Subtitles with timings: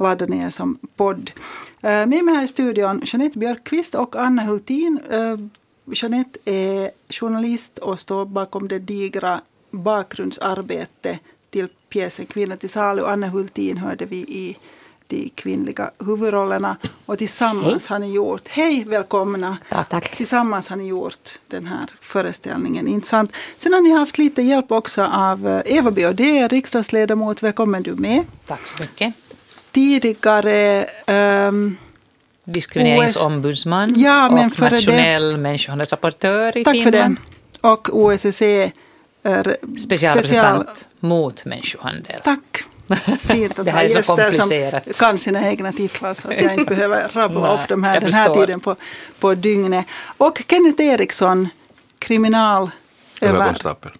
[0.00, 1.30] ladda ner som podd.
[1.80, 5.00] Eh, med mig här i studion Jeanette Björkqvist och Anna Hultin.
[5.10, 5.36] Eh,
[5.84, 9.40] Jeanette är journalist och står bakom det digra
[9.70, 11.18] bakgrundsarbetet
[11.50, 13.04] till pjäsen Kvinna till salu.
[13.04, 14.56] Anna Hultin hörde vi i
[15.06, 16.76] de kvinnliga huvudrollerna.
[17.06, 17.94] Och tillsammans hej.
[17.94, 19.58] har ni gjort, hej välkomna!
[19.70, 20.16] Tack, tack.
[20.16, 22.88] Tillsammans har ni gjort den här föreställningen.
[22.88, 23.32] Intressant.
[23.56, 27.42] Sen har ni haft lite hjälp också av eh, Eva Biaudet, riksdagsledamot.
[27.42, 28.24] Välkommen du med.
[28.46, 29.14] Tack så mycket.
[29.72, 31.76] Tidigare um,
[32.44, 36.94] diskrimineringsombudsman ja, men och nationell människohandelsrapportör i Tack Finland.
[36.94, 37.18] för den.
[37.60, 38.72] Och OSSE
[39.78, 40.86] specialrepresentant special...
[41.00, 42.20] mot människohandel.
[42.24, 42.64] Tack.
[43.20, 44.84] Fint att det här är så komplicerat.
[44.84, 48.12] som kan sina egna titlar så att jag inte behöver rabbla upp dem här den
[48.12, 48.76] här tiden på,
[49.20, 49.86] på dygnet.
[50.16, 51.48] Och Kenneth Eriksson,
[51.98, 53.92] kriminalkonstapel.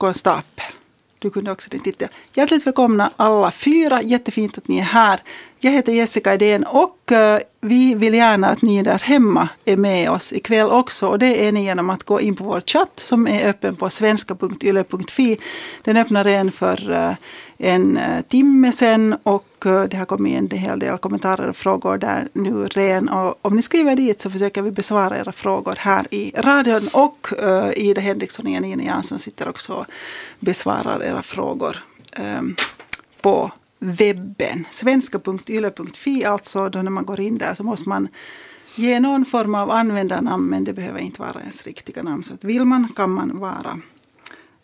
[1.22, 2.08] Du kunde också din titel.
[2.34, 4.02] Hjärtligt välkomna alla fyra.
[4.02, 5.20] Jättefint att ni är här.
[5.58, 10.10] Jag heter Jessica Idén och eh, vi vill gärna att ni där hemma är med
[10.10, 11.08] oss ikväll också.
[11.08, 13.90] Och det är ni genom att gå in på vår chatt som är öppen på
[13.90, 15.38] svenska.yle.fi.
[15.82, 17.14] Den öppnade en för eh,
[17.58, 21.98] en eh, timme sedan och Eh, det har kommit en hel del kommentarer och frågor
[21.98, 23.08] där nu ren.
[23.08, 26.88] Och om ni skriver dit så försöker vi besvara era frågor här i radion.
[26.92, 29.86] Och eh, Ida Henriksson och Janine Jansson sitter också och
[30.38, 31.76] besvarar era frågor
[32.12, 32.56] ehm,
[33.20, 34.66] på webben.
[34.70, 38.08] Svenska.yle.fi, alltså då när man går in där så måste man
[38.74, 42.24] ge någon form av användarnamn men det behöver inte vara ens riktiga namn.
[42.24, 43.80] Så att vill man kan man vara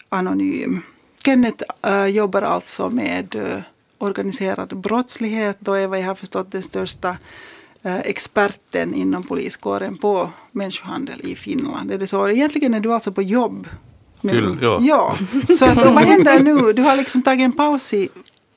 [0.09, 0.83] anonym.
[1.25, 3.59] Kenneth uh, jobbar alltså med uh,
[3.99, 7.17] organiserad brottslighet och är vad jag har förstått den största
[7.83, 11.91] äh, experten inom poliskåren på människohandel i Finland.
[11.91, 12.29] Är det så?
[12.29, 13.69] Egentligen är du alltså på jobb.
[14.23, 14.79] Kul, ja.
[14.83, 15.17] ja.
[15.59, 16.73] Så att, vad händer nu?
[16.73, 18.09] Du har liksom tagit en paus i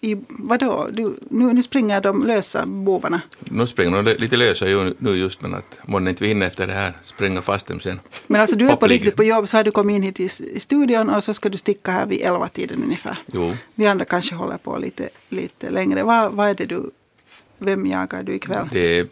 [0.02, 0.88] i vadå?
[0.92, 3.22] Du, nu, nu springer de lösa bovarna?
[3.40, 4.66] Nu springer de lite lösa
[4.98, 8.00] nu just men att månne inte vi hinner efter det här spränga fast dem sen.
[8.28, 10.30] Men alltså du är på riktigt på jobb så har du kommit in hit i,
[10.56, 13.18] i studion och så ska du sticka här vid elva tiden ungefär.
[13.34, 13.54] Jo.
[13.76, 16.04] Vi andra kanske håller på lite, lite längre.
[16.04, 16.92] Vad, vad är det du,
[17.58, 18.70] vem jagar du ikväll?
[18.72, 19.08] Det är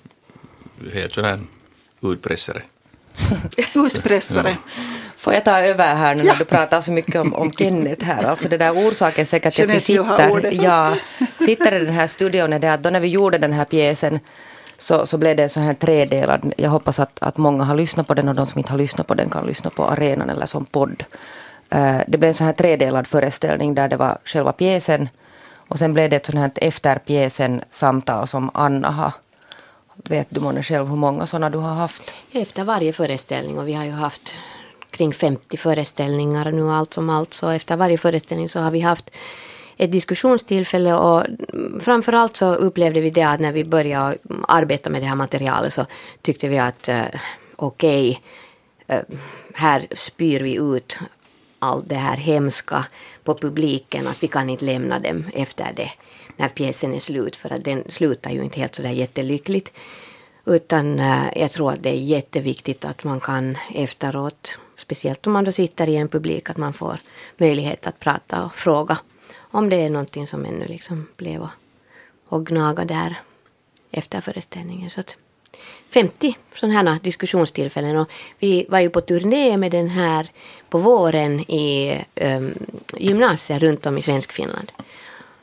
[0.94, 1.40] helt sån här
[2.02, 2.62] utpressare.
[3.76, 4.58] utpressare.
[4.76, 4.84] Ja.
[5.18, 8.24] Får jag ta över här nu när du pratar så mycket om, om Kenneth här.
[8.24, 10.96] Alltså det där orsaken säkert till att vi sitter, ja,
[11.40, 14.20] sitter i den här studion är det att då när vi gjorde den här pjäsen
[14.78, 16.54] så, så blev det så här tredelad.
[16.58, 19.08] Jag hoppas att, att många har lyssnat på den och de som inte har lyssnat
[19.08, 21.04] på den kan lyssna på arenan eller som podd.
[21.76, 25.10] Uh, det blev en så här tredelad föreställning där det var själva pjäsen
[25.54, 29.12] och sen blev det ett sånt här efter pjäsen samtal som Anna har
[30.10, 32.12] Vet du månne själv hur många sådana du har haft?
[32.32, 34.36] Efter varje föreställning och vi har ju haft
[34.98, 37.34] kring 50 föreställningar nu allt som allt.
[37.34, 39.12] Så efter varje föreställning så har vi haft
[39.78, 41.24] ett diskussionstillfälle och
[41.80, 45.86] framförallt så upplevde vi det att när vi började arbeta med det här materialet så
[46.22, 47.06] tyckte vi att eh,
[47.56, 48.22] okej,
[48.86, 49.04] okay, eh,
[49.54, 50.98] här spyr vi ut
[51.60, 52.86] allt det här hemska
[53.24, 55.92] på publiken att vi kan inte lämna dem efter det
[56.38, 59.72] när pjäsen är slut för att den slutar ju inte helt sådär jättelyckligt.
[60.46, 65.44] Utan eh, jag tror att det är jätteviktigt att man kan efteråt speciellt om man
[65.44, 67.00] då sitter i en publik, att man får
[67.38, 68.98] möjlighet att prata och fråga
[69.38, 71.50] om det är någonting som ännu liksom blev och,
[72.28, 73.16] och gnaga där
[73.92, 74.90] efter föreställningen.
[74.90, 75.18] Så att
[75.90, 80.28] 50 sådana här diskussionstillfällen och vi var ju på turné med den här
[80.70, 82.54] på våren i ehm, um,
[82.98, 84.72] gymnasier runt om i Svenskfinland.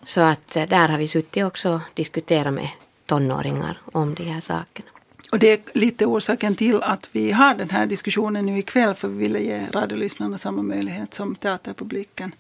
[0.05, 2.69] Så att eh, där har vi suttit också och diskuterat med
[3.07, 4.94] tonåringar om de här sakerna.
[5.35, 8.95] Och det är lite orsaken till att vi har den här diskussionen nu ikväll.
[8.95, 12.35] För vi ville ge radiolyssnarna samma möjlighet som teaterpubliken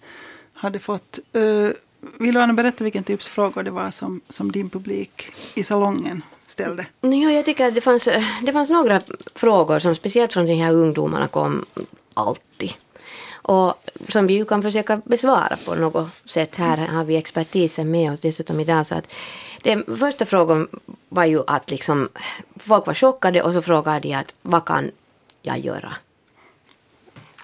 [0.53, 1.19] hade fått.
[1.37, 1.71] Uh,
[2.19, 6.23] vill du Anna berätta vilken typs frågor det var som, som din publik i salongen
[6.47, 6.87] ställde?
[7.01, 8.09] Ja, jag tycker att det fanns,
[8.43, 9.01] det fanns några
[9.35, 11.65] frågor som speciellt från de här ungdomarna kom
[12.15, 12.73] alltid.
[13.33, 13.75] Och
[14.09, 16.57] som vi ju kan försöka besvara på något sätt.
[16.57, 18.87] Här har vi expertisen med oss dessutom idag.
[18.87, 19.13] Så att
[19.65, 20.69] den första frågan
[21.09, 22.09] var ju att liksom,
[22.57, 24.91] folk var chockade och så frågade de att vad kan
[25.43, 25.97] jag göra?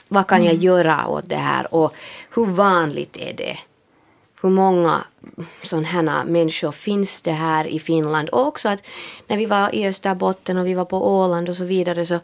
[0.09, 0.65] Vad kan jag mm.
[0.65, 1.95] göra åt det här och
[2.35, 3.59] hur vanligt är det?
[4.43, 5.05] Hur många
[5.63, 8.29] sådana här människor finns det här i Finland?
[8.29, 8.83] Och också att
[9.27, 12.21] när vi var i Österbotten och vi var på Åland och så vidare så,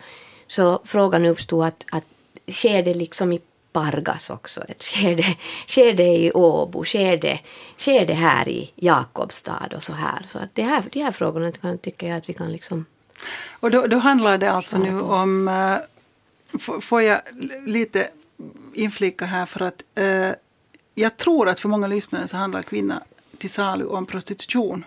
[0.47, 2.05] så frågan uppstod att, att
[2.53, 3.41] sker det liksom i
[3.77, 4.65] Pargas också.
[4.69, 5.37] Ett skede,
[5.67, 7.41] skede i Åbo, skede,
[7.77, 10.27] skede här i Jakobstad och så här.
[10.29, 12.85] Så att det här, de här frågorna kan, tycker jag att vi kan liksom...
[13.61, 17.21] Och då, då handlar det alltså nu om, uh, får jag
[17.67, 18.09] lite
[18.75, 20.33] inflika här för att uh,
[20.95, 23.03] jag tror att för många lyssnare så handlar kvinna
[23.39, 24.85] till salu om prostitution.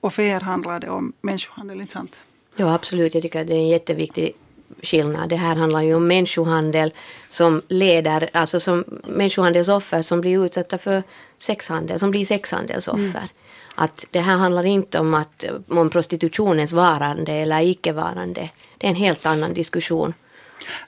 [0.00, 2.16] och för er handlar det om människohandel, inte sant?
[2.56, 3.14] Ja, absolut.
[3.14, 4.34] Jag tycker att det är en jätteviktig
[4.82, 5.28] skillnad.
[5.28, 6.92] Det här handlar ju om människohandel
[7.28, 11.02] som leder, alltså som människohandelsoffer som blir utsatta för
[11.38, 13.00] sexhandel, som blir sexhandelsoffer.
[13.00, 13.28] Mm.
[13.74, 18.50] Att det här handlar inte om, att, om prostitutionens varande eller icke-varande.
[18.78, 20.14] Det är en helt annan diskussion.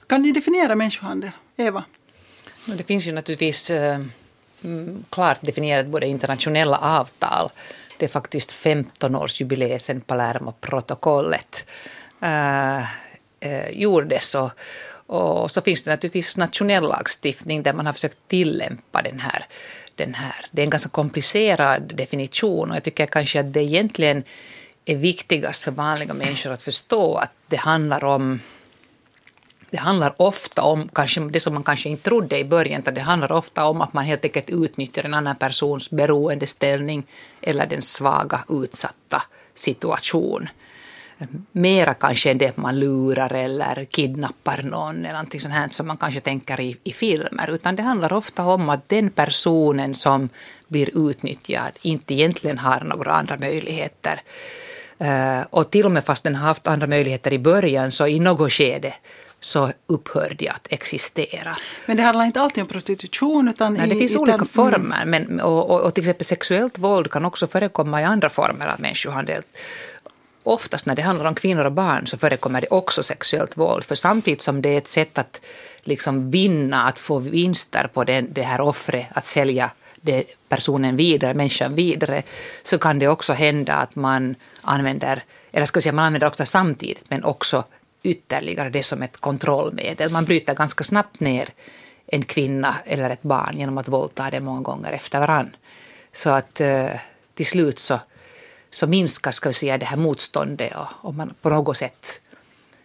[0.07, 1.31] Kan ni definiera människohandel?
[1.57, 1.83] Eva?
[2.65, 3.99] Det finns ju naturligtvis äh,
[5.09, 7.49] klart definierat både internationella avtal.
[7.97, 11.65] Det är faktiskt 15-årsjubileet sedan Palermo-protokollet
[12.21, 12.83] äh,
[13.43, 14.35] eh, gjordes.
[14.35, 14.51] Och,
[15.07, 19.45] och så finns det naturligtvis nationell lagstiftning där man har försökt tillämpa den här
[19.95, 20.45] den här.
[20.51, 24.23] Det är en ganska komplicerad definition och jag tycker kanske att det egentligen
[24.85, 28.39] är viktigast för vanliga människor att förstå att det handlar om
[29.69, 33.31] det handlar ofta om kanske det som man kanske inte trodde i början, det handlar
[33.31, 37.03] ofta om att man helt enkelt utnyttjar en annan persons beroendeställning
[37.41, 39.23] eller den svaga, utsatta
[39.55, 40.49] situation
[41.51, 45.97] mera kanske än det man lurar eller kidnappar någon eller någonting sånt här som man
[45.97, 47.49] kanske tänker i, i filmer.
[47.49, 50.29] Utan det handlar ofta om att den personen som
[50.67, 54.21] blir utnyttjad inte egentligen har några andra möjligheter.
[55.01, 58.19] Uh, och till och med fast den har haft andra möjligheter i början så i
[58.19, 58.93] något skede
[59.45, 61.55] så upphör de att existera.
[61.85, 63.47] Men det handlar inte alltid om prostitution?
[63.47, 65.05] Utan Nej, det finns i, olika utan, former.
[65.05, 68.79] Men, och, och, och till exempel sexuellt våld kan också förekomma i andra former av
[68.79, 69.43] människohandel
[70.43, 73.83] oftast när det handlar om kvinnor och barn så förekommer det också sexuellt våld.
[73.83, 75.41] För samtidigt som det är ett sätt att
[75.83, 81.33] liksom vinna, att få vinster på det, det här offret, att sälja det, personen vidare,
[81.33, 82.23] människan vidare,
[82.63, 87.09] så kan det också hända att man använder, eller ska säga man använder också samtidigt,
[87.09, 87.63] men också
[88.03, 90.09] ytterligare det som ett kontrollmedel.
[90.09, 91.49] Man bryter ganska snabbt ner
[92.07, 95.55] en kvinna eller ett barn genom att våldta det många gånger efter varann.
[96.11, 96.89] Så att eh,
[97.33, 97.99] till slut så
[98.73, 102.21] så minskar ska vi säga, det här motståndet och, och man på något sätt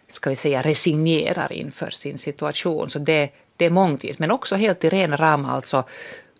[0.07, 2.89] ska vi säga, resignerar inför sin situation.
[2.89, 4.19] Så det, det är mångtydigt.
[4.19, 5.83] Men också helt i rena ram alltså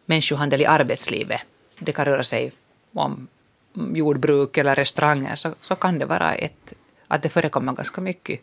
[0.06, 1.42] människohandel i arbetslivet.
[1.80, 2.52] Det kan röra sig
[2.94, 3.28] om
[3.74, 6.74] jordbruk eller restauranger så, så kan det vara ett,
[7.08, 8.40] att det förekommer ganska mycket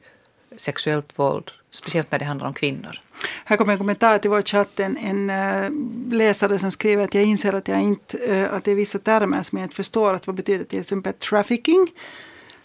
[0.57, 3.01] sexuellt våld, speciellt när det handlar om kvinnor.
[3.45, 4.81] Här kommer en kommentar till vår chatt.
[4.81, 8.71] En, en uh, läsare som skriver att jag inser att, jag inte, uh, att det
[8.71, 10.15] är vissa termer som jag inte förstår.
[10.15, 11.89] Att vad betyder till exempel trafficking?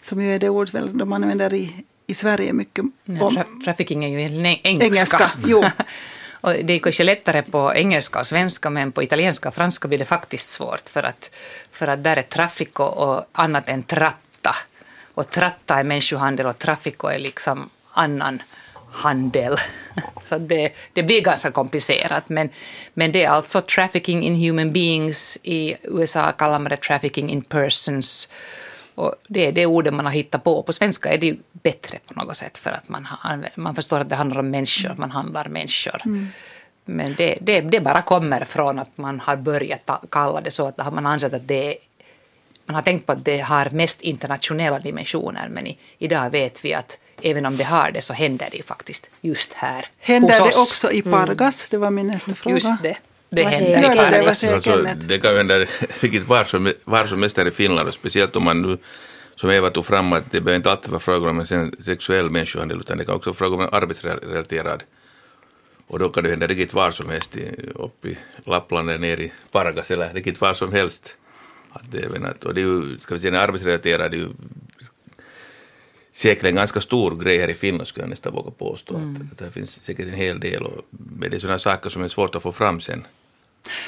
[0.02, 2.84] Som ju är det ord väl de använder i, i Sverige mycket.
[3.04, 4.68] Nej, tra trafficking är ju engelska.
[4.68, 5.64] engelska jo.
[6.40, 9.98] och det är kanske lättare på engelska och svenska men på italienska och franska blir
[9.98, 10.88] det faktiskt svårt.
[10.88, 11.30] För att,
[11.70, 14.56] för att där är traffico och annat än tratta.
[15.14, 18.42] Och tratta är människohandel och traffico är liksom annan
[18.92, 19.56] handel.
[20.22, 22.28] Så det, det blir ganska komplicerat.
[22.28, 22.48] Men,
[22.94, 25.38] men det är alltså trafficking in human beings.
[25.42, 28.28] I USA kallar man det trafficking in persons.
[28.94, 30.62] Och det är det ordet man har hittat på.
[30.62, 34.00] På svenska är det ju bättre på något sätt för att man, har, man förstår
[34.00, 36.02] att det handlar om människor, man handlar människor.
[36.04, 36.28] Mm.
[36.84, 40.92] Men det, det, det bara kommer från att man har börjat kalla det så, att
[40.92, 41.74] man ansett att det är
[42.66, 46.74] man har tänkt på att det har mest internationella dimensioner men i, idag vet vi
[46.74, 50.46] att även om det har det så händer det ju faktiskt just här Händer det
[50.46, 51.64] också i Pargas?
[51.64, 51.68] Mm.
[51.70, 52.56] Det var min nästa fråga.
[52.56, 52.96] Just det.
[53.30, 54.40] Det händer i Pargas.
[54.40, 55.58] Det, alltså, det kan hända
[56.00, 58.78] riktigt var som, var som helst här i Finland och speciellt om man nu
[59.36, 62.80] som Eva tog fram att det behöver inte alltid vara fråga om en sexuell människohandel
[62.80, 64.82] utan det kan också vara fråga om en arbetsrelaterad
[65.86, 67.36] och då kan det hända riktigt var som helst
[67.74, 71.16] uppe i Lappland eller ner i Pargas eller riktigt var som helst.
[71.72, 74.28] Att det, och det är ju, ska vi säga, arbetsrelaterad, det är ju
[76.12, 78.94] säkert en ganska stor grej här i Finland skulle jag nästan våga påstå.
[78.94, 79.16] Mm.
[79.16, 82.08] Att, att det finns säkert en hel del och det är sådana saker som är
[82.08, 83.06] svårt att få fram sen.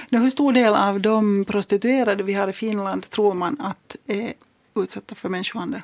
[0.09, 4.33] Nu, hur stor del av de prostituerade vi har i Finland tror man att är
[4.75, 5.81] utsatta för människohandel?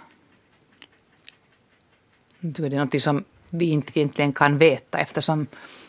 [2.41, 5.47] Det är något som vi inte egentligen kan veta eftersom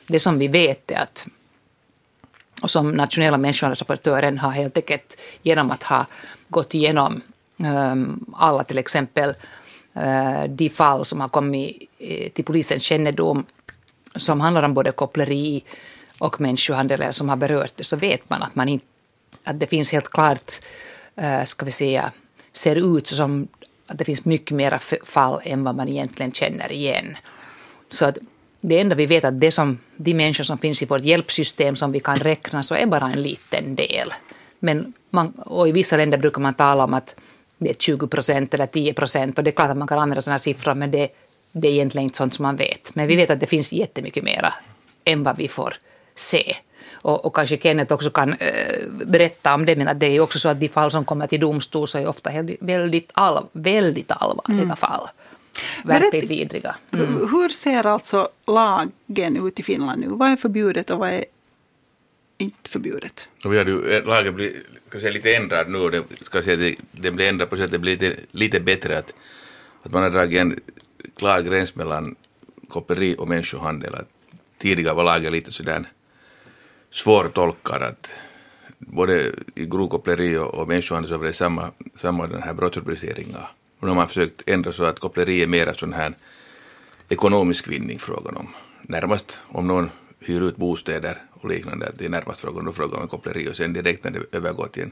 [0.07, 1.27] det som vi vet är att
[2.61, 6.05] och som nationella människohandelsrapportören har helt enkelt genom att ha
[6.47, 7.21] gått igenom
[7.57, 9.33] um, alla till exempel
[9.93, 13.45] Eh, de fall som har kommit eh, till polisens kännedom
[14.15, 15.63] som handlar om både koppleri
[16.17, 18.85] och människohandel som har berört det så vet man att, man inte,
[19.43, 20.53] att det finns helt klart,
[21.15, 22.11] eh, ska vi säga,
[22.53, 23.47] ser ut som
[23.87, 27.17] att det finns mycket mera fall än vad man egentligen känner igen.
[27.89, 28.17] Så att
[28.61, 31.75] det enda vi vet är att det som, de människor som finns i vårt hjälpsystem
[31.75, 34.13] som vi kan räkna så är bara en liten del.
[34.59, 37.15] Men man, och i vissa länder brukar man tala om att
[37.63, 40.21] det är 20 procent eller 10 procent och det är klart att man kan använda
[40.21, 41.07] sådana siffror men det,
[41.51, 42.95] det är egentligen inte sånt som man vet.
[42.95, 44.53] Men vi vet att det finns jättemycket mera
[45.03, 45.73] än vad vi får
[46.15, 46.55] se.
[46.93, 50.19] Och, och kanske Kenneth också kan äh, berätta om det, men att det är ju
[50.19, 54.11] också så att de fall som kommer till domstol så är ofta väldigt, all, väldigt
[54.11, 54.75] allvarliga mm.
[54.75, 55.07] fall.
[55.83, 56.75] Verkligt vidriga.
[56.93, 57.29] Mm.
[57.31, 60.07] Hur ser alltså lagen ut i Finland nu?
[60.09, 61.25] Vad är förbjudet och vad är
[62.41, 63.29] inte förbjudet?
[63.43, 67.11] Och vi hade ju, eh, lagen blivit lite ändrad nu och det, ska säga, det
[67.11, 69.13] blir ändrad på så att det blir lite, lite bättre att,
[69.83, 70.59] att man har dragit en
[71.15, 72.15] klar gräns mellan
[72.67, 73.95] koppleri och människohandel.
[73.95, 74.09] Att
[74.57, 75.85] tidigare var lagen lite sådär
[76.91, 78.09] svårtolkad att
[78.77, 83.51] både i grovkoppleri och, och människohandel så var det samma, samma den här brottsrubriceringar.
[83.79, 86.13] Och nu har man försökt ändra så att koppleri är mera sån här
[87.09, 88.47] ekonomisk vinning frågan om.
[88.81, 93.07] Närmast om någon hyr ut bostäder och liknande, det är närmast frågan, då frågar om
[93.07, 94.91] koppleri och sen direkt när det övergår till en,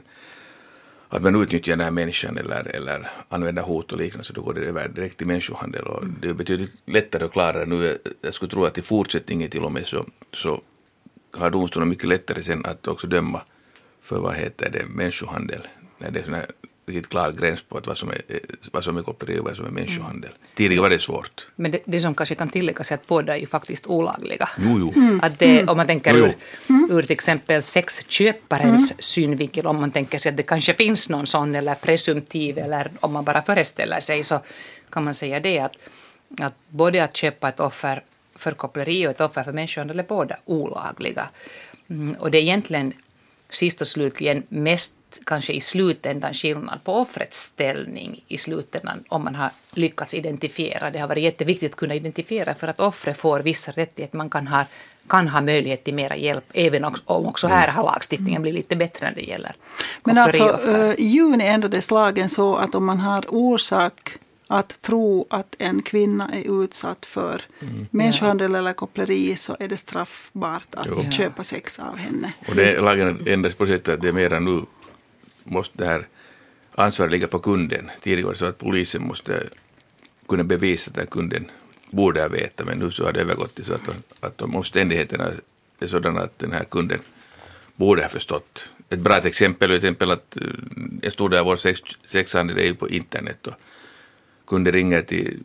[1.08, 4.54] att man utnyttjar den här människan eller, eller använder hot och liknande så då går
[4.54, 7.98] det över direkt till människohandel och det är betydligt lättare och klarare nu.
[8.20, 10.62] Jag skulle tro att i fortsättningen till och med så, så
[11.32, 13.42] har domstolen mycket lättare sen att också döma
[14.02, 15.68] för vad heter det, människohandel.
[15.98, 16.46] När det är
[16.90, 18.22] riktigt klar gräns på att vad, som är,
[18.72, 20.30] vad som är koppleri och vad som är människohandel.
[20.30, 20.40] Mm.
[20.54, 21.46] Tidigare var det svårt.
[21.56, 24.48] Men det, det som kanske kan tilläggas är att båda är ju faktiskt olagliga.
[24.58, 24.92] Jo, jo.
[24.96, 25.20] Mm.
[25.22, 26.34] Att det, om man tänker ur,
[26.90, 28.96] ur till exempel sexköparens mm.
[28.98, 33.12] synvinkel, om man tänker sig att det kanske finns någon sån eller presumtiv eller om
[33.12, 34.40] man bara föreställer sig så
[34.90, 35.76] kan man säga det att,
[36.40, 38.02] att både att köpa ett offer
[38.34, 41.28] för koppleri och ett offer för människohandel är båda olagliga.
[41.90, 42.92] Mm, och det är egentligen
[43.50, 44.94] sist och slutligen mest
[45.26, 50.90] kanske i slutändan skillnad på offrets ställning i slutändan om man har lyckats identifiera.
[50.90, 54.16] Det har varit jätteviktigt att kunna identifiera för att offret får vissa rättigheter.
[54.16, 54.64] Man kan ha,
[55.08, 59.06] kan ha möjlighet till mera hjälp även om också här har lagstiftningen blivit lite bättre
[59.08, 59.52] när det gäller
[60.04, 60.60] Men alltså
[60.98, 64.18] i juni ändrades lagen så att om man har orsak
[64.52, 67.86] att tro att en kvinna är utsatt för mm.
[67.90, 71.10] människohandel eller koppleri så är det straffbart att jo.
[71.10, 72.32] köpa sex av henne.
[72.48, 74.62] Och det, lagen ändras på sättet att det är mera nu
[75.44, 76.08] måste det här
[76.74, 77.90] ansvaret ligga på kunden.
[78.02, 79.46] Tidigare så att polisen måste
[80.28, 81.50] kunna bevisa att kunden
[81.90, 83.88] borde ha vetat, men nu så har det övergått till så att,
[84.20, 85.30] att om omständigheterna
[85.80, 87.00] är sådana att den här kunden
[87.76, 88.70] borde ha förstått.
[88.88, 90.36] Ett bra exempel är till exempel att
[91.02, 93.54] en stor del av vår sex, sexhandel är ju på internet och
[94.50, 95.38] kunde ringa till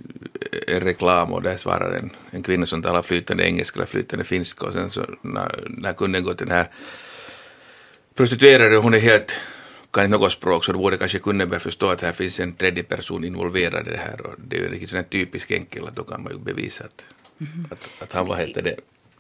[0.67, 4.65] en reklam och där svarar en, en kvinna som talar flytande engelska eller flytande finska
[4.65, 6.69] och sen så när, när kunden går till den här
[8.15, 9.35] prostituerade och hon är helt
[9.93, 12.53] kan inte något språk så då borde kanske kunden börja förstå att här finns en
[12.53, 15.87] tredje person involverad i det här och det är ju riktigt sån här typisk enkel
[15.87, 17.05] att då kan man ju bevisa att,
[17.39, 17.65] mm.
[17.71, 18.75] att, att han, vad heter det,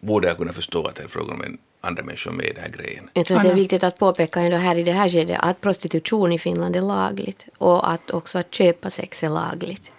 [0.05, 2.63] borde ha kunnat förstå att det är frågan om en andra människor med i den
[2.63, 3.09] här grejen.
[3.13, 5.61] Jag tror att det är viktigt att påpeka ändå här i det här skedet att
[5.61, 9.91] prostitution i Finland är lagligt och att också att köpa sex är lagligt.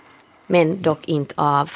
[0.47, 1.71] Men dock inte av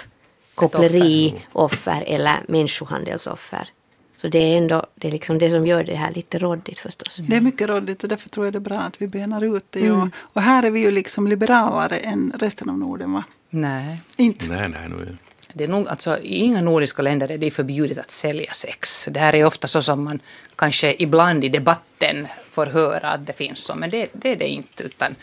[0.55, 3.69] kopplerioffer eller människohandelsoffer.
[4.17, 7.17] Så det är ändå det, är liksom det som gör det här lite råddigt förstås.
[7.17, 9.65] Det är mycket råddigt och därför tror jag det är bra att vi benar ut
[9.71, 9.87] det.
[9.87, 10.01] Mm.
[10.01, 13.25] Och, och, här är vi ju liksom liberalare än resten av Norden va?
[13.51, 14.01] Nej.
[14.17, 14.47] Inte?
[14.49, 14.89] Nej, nej.
[14.89, 15.17] Nu
[15.55, 19.09] det är nog, alltså, I inga nordiska länder är det förbjudet att sälja sex.
[19.11, 20.21] Det här är ofta så som man
[20.57, 24.49] kanske ibland i debatten får höra att det finns så, men det, det är det
[24.49, 24.85] inte.
[24.85, 25.15] Utan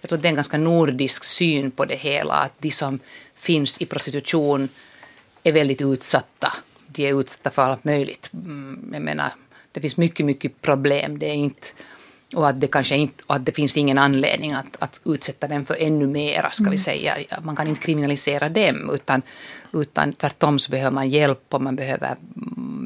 [0.00, 2.98] jag tror att det är en ganska nordisk syn på det hela, att de som
[3.34, 4.68] finns i prostitution
[5.42, 6.52] är väldigt utsatta
[6.94, 8.30] de är utsatta för allt möjligt.
[8.32, 9.32] Mm, jag menar,
[9.72, 11.18] det finns mycket, mycket problem.
[11.18, 11.66] Det är inte,
[12.34, 15.76] och att det kanske inte, att det finns ingen anledning att, att utsätta dem för
[15.80, 16.78] ännu mera, ska vi mm.
[16.78, 17.16] säga.
[17.42, 19.22] Man kan inte kriminalisera dem, utan,
[19.72, 22.16] utan tvärtom så behöver man hjälp och man behöver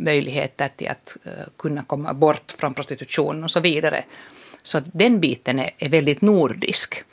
[0.05, 4.05] möjligheter till att uh, kunna komma bort från prostitution och så vidare.
[4.63, 7.05] Så den biten är, är väldigt nordisk.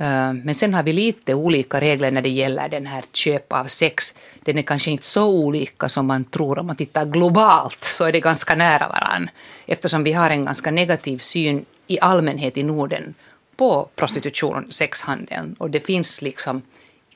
[0.00, 3.64] Eh, men sen har vi lite olika regler när det gäller den här köp av
[3.64, 4.14] sex.
[4.44, 8.12] Den är kanske inte så olika som man tror om man tittar globalt så är
[8.12, 9.30] det ganska nära varann.
[9.66, 13.14] Eftersom vi har en ganska negativ syn i allmänhet i Norden
[13.56, 15.56] på prostitution och sexhandeln.
[15.58, 16.62] Och det finns liksom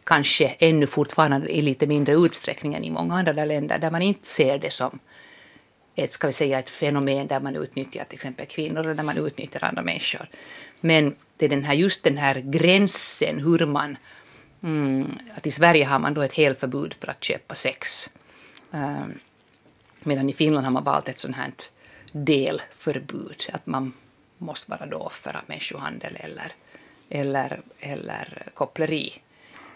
[0.04, 4.28] kanske ännu fortfarande i lite mindre utsträckning än i många andra länder där man inte
[4.28, 4.98] ser det som
[5.94, 9.18] ett, ska vi säga, ett fenomen där man utnyttjar till exempel kvinnor eller där man
[9.18, 10.28] utnyttjar andra människor.
[10.80, 13.96] Men det är den här, just den här gränsen hur man...
[14.62, 18.10] Mm, att I Sverige har man då ett helt förbud för att köpa sex.
[18.70, 19.18] Um,
[20.00, 21.52] medan i Finland har man valt ett sånt här
[22.12, 23.50] delförbud.
[23.52, 23.92] Att man
[24.38, 26.52] måste vara då offer av människohandel eller,
[27.08, 29.12] eller, eller koppleri.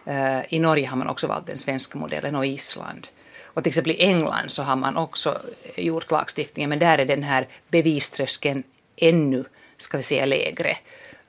[0.09, 3.09] Uh, I Norge har man också valt den svenska modellen och Island.
[3.43, 5.39] Och till exempel i England så har man också
[5.77, 8.63] gjort lagstiftningen men där är den här beviströskeln
[8.97, 9.45] ännu
[9.77, 10.71] ska vi säga, lägre.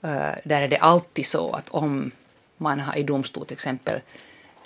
[0.04, 2.12] Uh, där är det alltid så att om
[2.58, 4.02] man har i domstol till exempel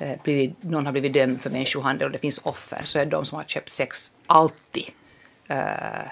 [0.01, 3.25] uh, blivit, någon har blivit dömd för människohandel och det finns offer så är de
[3.25, 4.87] som har köpt sex alltid
[5.51, 6.07] uh,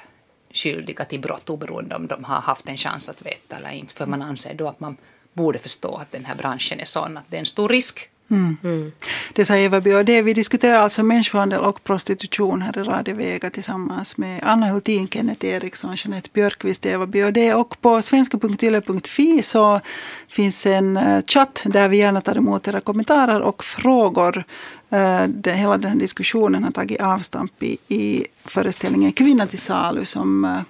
[0.54, 3.94] skyldiga till brott oberoende om de har haft en chans att veta eller inte.
[3.94, 4.98] För man anser då att man
[5.34, 8.10] borde förstå att den här branschen är sån att det är en stor risk.
[8.32, 8.58] Mm.
[8.64, 8.92] Mm.
[9.34, 10.26] Det sa Eva Biaudet.
[10.26, 15.46] Vi diskuterar alltså människohandel och prostitution här i Radio Vega tillsammans med Anna Hultin, Kenneth
[15.46, 17.56] Eriksson, Jeanette Björkqvist, Eva Biaudet.
[17.56, 19.82] Och på svenska.yle.fi så
[20.28, 24.44] finns en eh, chatt där vi gärna tar emot era kommentarer och frågor.
[24.92, 30.06] Eh, det, hela den här diskussionen har tagit avstamp i, i föreställningen Kvinna till salu
[30.06, 30.62] som eh,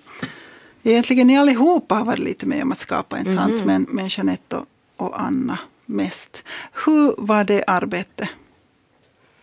[0.83, 3.53] egentligen ni allihopa har varit lite med om att skapa, inte sant?
[3.53, 3.65] Mm.
[3.65, 4.65] Men, men Jeanette och,
[4.97, 6.43] och Anna mest.
[6.85, 8.29] Hur var det arbetet?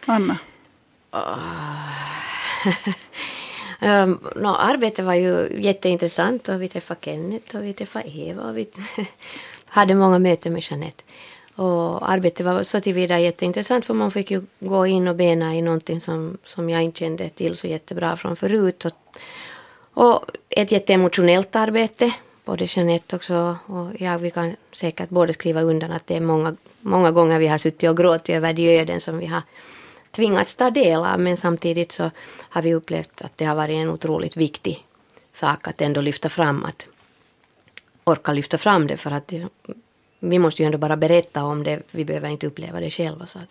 [0.05, 0.39] Anna?
[3.83, 8.57] um, no, arbetet var ju jätteintressant och vi träffade Kenneth och vi träffade Eva och
[8.57, 8.69] vi
[9.67, 11.03] hade många möten med Jeanette.
[11.59, 15.63] Och arbetet var så tillvida jätteintressant för man fick ju gå in och bena i
[15.63, 18.85] någonting som, som jag inte kände till så jättebra från förut.
[18.85, 18.93] Och,
[19.95, 22.13] och ett jätteemotionellt arbete
[22.49, 26.57] både Jeanette också och jag, vi kan säkert båda skriva undan att det är många,
[26.81, 29.43] många gånger vi har suttit och gråtit över de öden som vi har
[30.11, 33.91] tvingats ta del av, men samtidigt så har vi upplevt att det har varit en
[33.91, 34.87] otroligt viktig
[35.33, 36.87] sak att ändå lyfta fram, att
[38.05, 39.33] orka lyfta fram det, för att
[40.19, 43.27] vi måste ju ändå bara berätta om det, vi behöver inte uppleva det själva.
[43.27, 43.49] Så att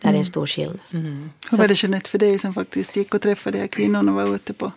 [0.00, 0.24] det är en mm.
[0.24, 0.78] stor skillnad.
[0.92, 1.30] Mm.
[1.50, 4.28] Hur var det Jeanette för dig som faktiskt gick och träffade de här kvinnorna och
[4.28, 4.72] var ute på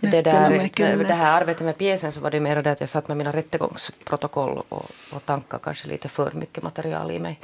[0.00, 3.08] det, där, det här arbetet med pjäsen så var det mer det att jag satt
[3.08, 7.40] med mina rättegångsprotokoll och, och tankar kanske lite för mycket material i mig.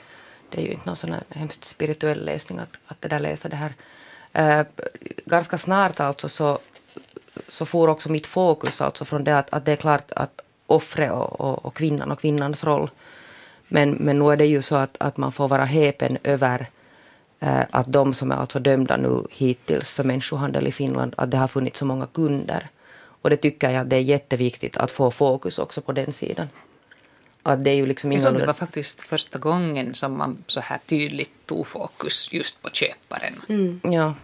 [0.51, 3.57] Det är ju inte någon sån hemskt spirituell läsning att, att det där läsa det
[3.57, 3.75] här.
[4.39, 4.67] Uh,
[5.25, 6.59] ganska snart alltså så,
[7.49, 11.13] så får också mitt fokus alltså från det att, att det är klart att offret
[11.13, 12.91] och, och, och, kvinnan och kvinnans roll.
[13.69, 16.67] Men, men nu är det ju så att, att man får vara häpen över
[17.41, 21.37] Eh, att de som är alltså dömda nu hittills för människohandel i Finland, att det
[21.37, 22.69] har funnits så många kunder.
[23.23, 26.49] Och det tycker jag det är jätteviktigt att få fokus också på den sidan.
[27.43, 28.41] Att det är ju liksom ingalunda...
[28.41, 33.43] Det var faktiskt första gången som man så här tydligt tog fokus just på köparen.
[33.49, 33.81] Mm.
[33.83, 34.15] Ja,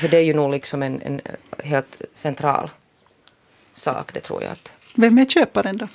[0.00, 1.20] för det är ju nog liksom en, en
[1.58, 2.70] helt central
[3.74, 4.52] sak, det tror jag.
[4.52, 4.72] Att...
[4.94, 5.88] Vem är köparen då?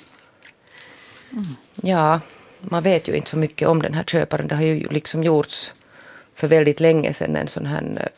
[1.32, 1.44] Mm.
[1.74, 2.20] Ja,
[2.60, 4.48] man vet ju inte så mycket om den här köparen.
[4.48, 5.72] Det har ju liksom gjorts
[6.34, 8.10] för väldigt länge sedan en sån här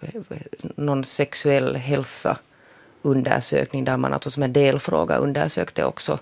[0.00, 0.36] eh, eh,
[0.76, 2.38] någon sexuell hälsa
[3.02, 6.18] undersökning där man alltså som en delfråga undersökte också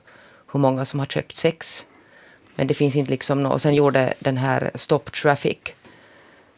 [0.53, 1.87] hur många som har köpt sex.
[2.55, 3.55] Men det finns inte liksom något.
[3.55, 5.59] Och sen gjorde den här Stop Traffic,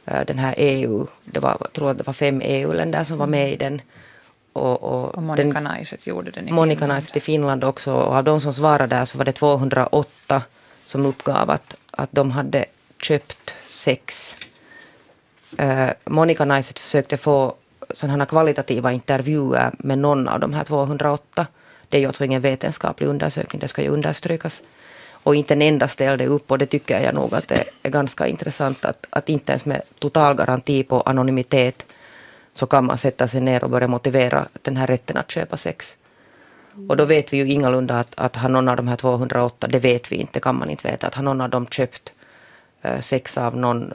[0.04, 3.26] eh, den här EU, det var, jag tror att det var fem EU-länder som var
[3.26, 3.80] med i den.
[4.52, 6.92] Och, och, och Monica Naiset gjorde den i Monica Finland.
[6.92, 7.92] Naiset i Finland också.
[7.92, 10.42] Och av de som svarade där så var det 208
[10.84, 12.64] som uppgav att, att de hade
[12.98, 14.36] köpt sex
[15.58, 17.54] eh, Monica Naiset försökte få
[17.90, 21.46] sådana kvalitativa intervjuer med någon av de här 208.
[21.88, 24.62] Det är ju alltså ingen vetenskaplig undersökning, det ska ju understrykas.
[25.24, 28.26] Och inte en enda ställde upp och det tycker jag nog att det är ganska
[28.26, 31.86] intressant att, att inte ens med total garanti på anonymitet
[32.52, 35.96] så kan man sätta sig ner och börja motivera den här rätten att köpa sex.
[36.88, 39.78] Och då vet vi ju ingalunda att, att har någon av de här 208, det
[39.78, 42.12] vet vi inte, kan man inte veta, att har någon av dem köpt
[42.82, 43.92] eh, sex av någon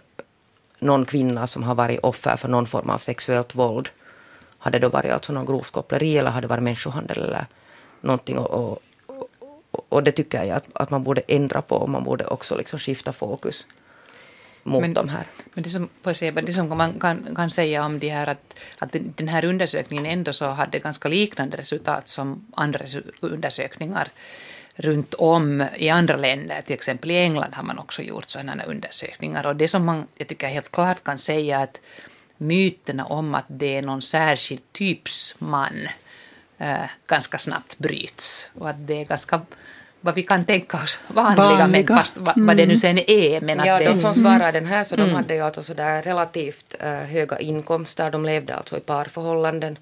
[0.80, 3.90] någon kvinna som har varit offer för någon form av sexuellt våld.
[4.58, 7.46] Har det då varit alltså någon grovt koppleri eller har det varit människohandel eller
[8.02, 8.38] någonting.
[8.38, 12.26] Och, och, och det tycker jag att, att man borde ändra på och man borde
[12.26, 13.66] också liksom skifta fokus
[14.68, 15.28] mot men, de här.
[15.54, 15.90] Men det som,
[16.34, 20.34] det som man kan, kan säga om det här att, att den här undersökningen ändå
[20.34, 22.86] så hade ganska liknande resultat som andra
[23.20, 24.08] undersökningar
[24.76, 29.46] runt om i andra länder, till exempel i England har man också gjort sådana undersökningar.
[29.46, 31.82] Och det som man jag tycker helt klart kan säga att
[32.38, 35.88] myterna om att det är någon särskild typs man
[36.58, 38.52] eh, ganska snabbt bryts.
[38.54, 39.42] Och att det är ganska
[40.08, 41.68] vad vi kan tänka oss vanliga, vanliga.
[41.68, 42.78] män, fast vad, vad det nu mm.
[42.78, 43.42] sen är.
[43.42, 45.16] Men ja, att det, de som svarade den här så de mm.
[45.16, 49.78] hade ju alltså sådär relativt uh, höga inkomster, de levde alltså i parförhållanden.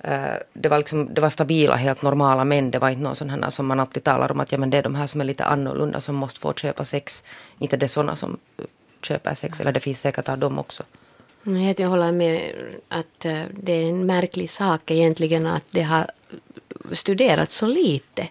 [0.00, 2.70] Eh, det var, liksom, det var stabila, helt normala män.
[2.70, 4.78] Det var inte någon sån här som man alltid talar om att ja, men det
[4.78, 7.24] är de här som är lite annorlunda som måste få köpa sex.
[7.58, 8.64] Inte det är sådana som eh,
[9.02, 10.82] köper sex, eller det finns säkert av dem också.
[11.76, 12.54] Jag håller med
[12.88, 16.10] att det är en märklig sak egentligen att det har
[16.92, 18.28] studerats så lite.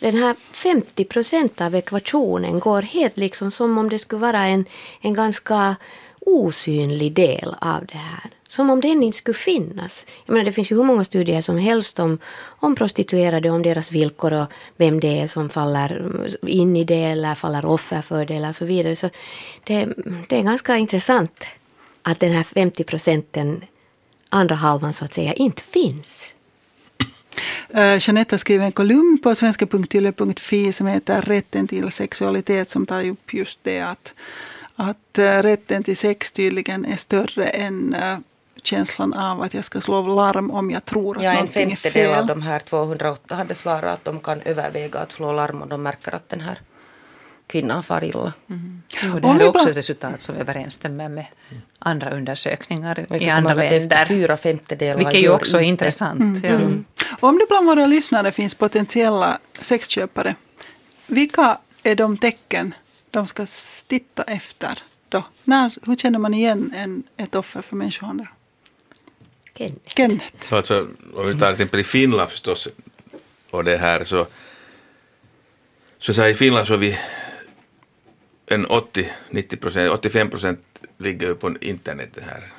[0.00, 4.64] Den här 50 procent av ekvationen går helt liksom som om det skulle vara en,
[5.00, 5.76] en ganska
[6.20, 8.30] osynlig del av det här.
[8.48, 10.06] Som om den inte skulle finnas.
[10.26, 13.92] Jag menar, det finns ju hur många studier som helst om, om prostituerade, om deras
[13.92, 18.34] villkor och vem det är som faller in i det eller faller offer för det
[18.34, 18.96] eller så vidare.
[18.96, 19.10] Så
[19.64, 19.88] det,
[20.28, 21.44] det är ganska intressant
[22.02, 23.64] att den här 50 procenten
[24.28, 26.34] andra halvan så att säga inte finns.
[27.74, 33.04] Uh, Jeanette har skrivit en kolumn på svenska.yle.fi som heter Rätten till sexualitet som tar
[33.08, 34.14] upp just det att,
[34.76, 38.18] att uh, rätten till sex tydligen är större än uh,
[38.62, 41.86] känslan av att jag ska slå larm om jag tror att ja, någonting är fel.
[41.86, 45.62] En femtedel av de här 208 hade svarat att de kan överväga att slå larm
[45.62, 46.60] om de märker att den här
[47.46, 48.32] kvinnan far illa.
[48.50, 48.82] Mm.
[49.02, 51.26] Jo, det här är också ett resultat som överensstämmer med
[51.78, 54.04] andra undersökningar i andra länder.
[54.04, 56.20] Fyra femtedelar Vilket ju också är intressant.
[56.20, 56.40] Mm.
[56.42, 56.50] Ja.
[56.50, 56.84] Mm.
[57.20, 60.34] Om det bland våra lyssnare finns potentiella sexköpare,
[61.06, 62.74] vilka är de tecken
[63.10, 63.46] de ska
[63.86, 65.24] titta efter då?
[65.44, 68.26] När, hur känner man igen en, ett offer för människohandel?
[69.54, 69.96] Kenneth.
[69.96, 70.48] Kenneth.
[70.48, 72.68] Så alltså, om vi tar till exempel i Finland förstås,
[73.50, 74.26] och det här så,
[75.98, 76.98] så, så här, i Finland så är vi
[78.46, 80.60] en 80-90 procent, 85 procent
[80.98, 82.52] ligger ju på internet det här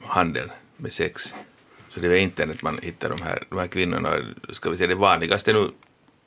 [0.00, 1.34] handeln med sex.
[1.94, 4.34] Så det är internet man hittar de här, de här kvinnorna.
[4.50, 5.70] Ska vi säga det vanligaste nu,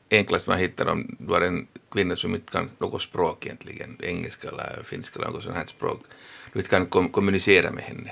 [0.10, 4.48] enklast man hittar dem, du har en kvinna som inte kan något språk egentligen, engelska
[4.48, 6.00] eller finska eller något sånt här språk.
[6.54, 8.12] Du inte kan kom kommunicera med henne.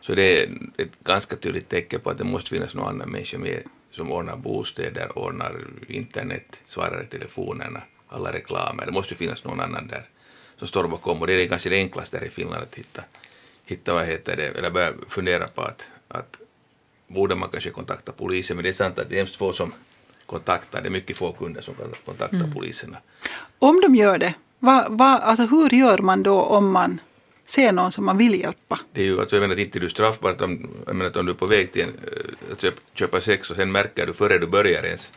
[0.00, 3.38] Så det är ett ganska tydligt tecken på att det måste finnas någon annan människa
[3.38, 8.86] med som ordnar bostäder, ordnar internet, svarar i telefonerna, alla reklamer.
[8.86, 10.08] Det måste finnas någon annan där
[10.56, 13.02] som står bakom och det är kanske det enklaste där i Finland att hitta,
[13.64, 16.40] hitta vad heter det, eller börja fundera på att, att
[17.10, 19.72] borde man kanske kontakta polisen, men det är sant att det är hemskt få som
[20.26, 22.52] kontaktar, det är mycket få kunder som kontaktar mm.
[22.52, 22.96] poliserna.
[23.58, 27.00] Om de gör det, va, va, alltså hur gör man då om man
[27.46, 28.78] ser någon som man vill hjälpa?
[28.92, 31.32] Det är ju alltså, jag menar, inte är du straffbart om, jag menar, om du
[31.32, 34.46] är på väg till en, eh, att köpa sex och sen märker du före du
[34.46, 35.12] börjar ens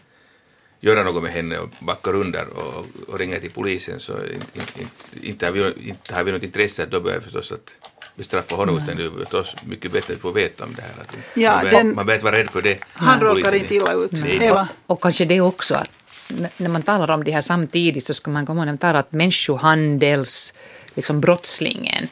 [0.79, 4.41] göra något med henne och backar under och, och ringer till polisen så in,
[4.79, 4.87] in,
[5.21, 7.71] inte, har vi, inte har vi något intresse att då börjar förstås att
[8.15, 11.01] bestraffa honom utan det är förstås mycket bättre att få veta om det här.
[11.01, 12.77] Att ja, man, den, man behöver vara rädd för det.
[12.93, 14.11] Han råkar inte illa ut.
[14.51, 15.89] Och, och kanske det också att
[16.57, 20.53] när man talar om det här samtidigt så ska man komma ihåg att människohandels,
[20.95, 22.07] liksom brottslingen,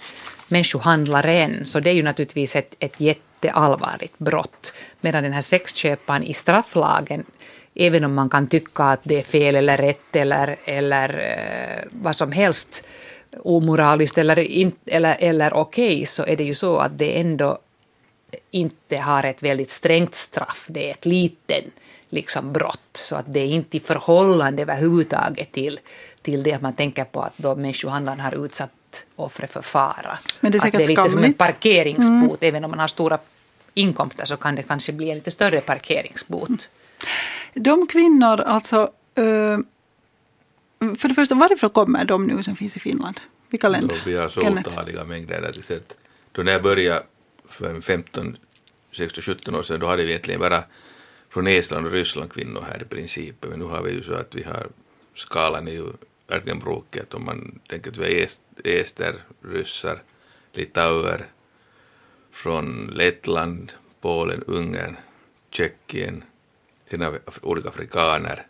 [0.48, 4.74] människohandlaren, så det är ju naturligtvis ett, ett jätteallvarligt brott.
[5.02, 7.26] Medan den här sexköparen i strafflagen
[7.76, 12.16] även om man kan tycka att det är fel eller rätt eller, eller eh, vad
[12.16, 12.88] som helst
[13.40, 17.60] omoraliskt eller, in, eller, eller okej, okay, så är det ju så att det ändå
[18.52, 20.66] inte har ett väldigt strängt straff.
[20.70, 21.66] Det är ett litet
[22.10, 25.80] liksom, brott, så att det är inte i förhållande överhuvudtaget till,
[26.22, 30.20] till det att man tänker på att då människohandlaren har utsatt offret för fara.
[30.40, 31.14] Men det är säkert att det är lite skamligt.
[31.14, 32.56] som en parkeringsbot, mm.
[32.56, 33.18] även om man har stora
[33.74, 36.50] inkomster så kan det kanske bli en lite större parkeringsbot.
[36.50, 36.60] Mm.
[37.54, 38.92] De kvinnor, alltså...
[40.82, 43.22] För det första, varifrån kommer de nu som finns i Finland?
[43.50, 43.96] Vilka länder?
[43.96, 45.52] Då vi har så otaliga mängder.
[46.32, 47.04] Då när jag började
[47.46, 48.38] för 15,
[48.92, 50.64] 16, 17 år sedan, då hade vi egentligen bara
[51.30, 53.46] från Estland och Ryssland kvinnor här i princip.
[53.50, 54.68] Men nu har vi ju så att vi har,
[55.14, 55.86] skalan är ju
[56.28, 57.04] verkligen brokig.
[57.12, 58.28] Om man tänker att vi har
[58.64, 60.02] ester, ryssar,
[60.54, 61.26] litauer,
[62.32, 64.98] från Lettland, Polen, Ungern,
[65.50, 66.24] Tjeckien,
[66.90, 68.46] Sen har vi olika afrikaner.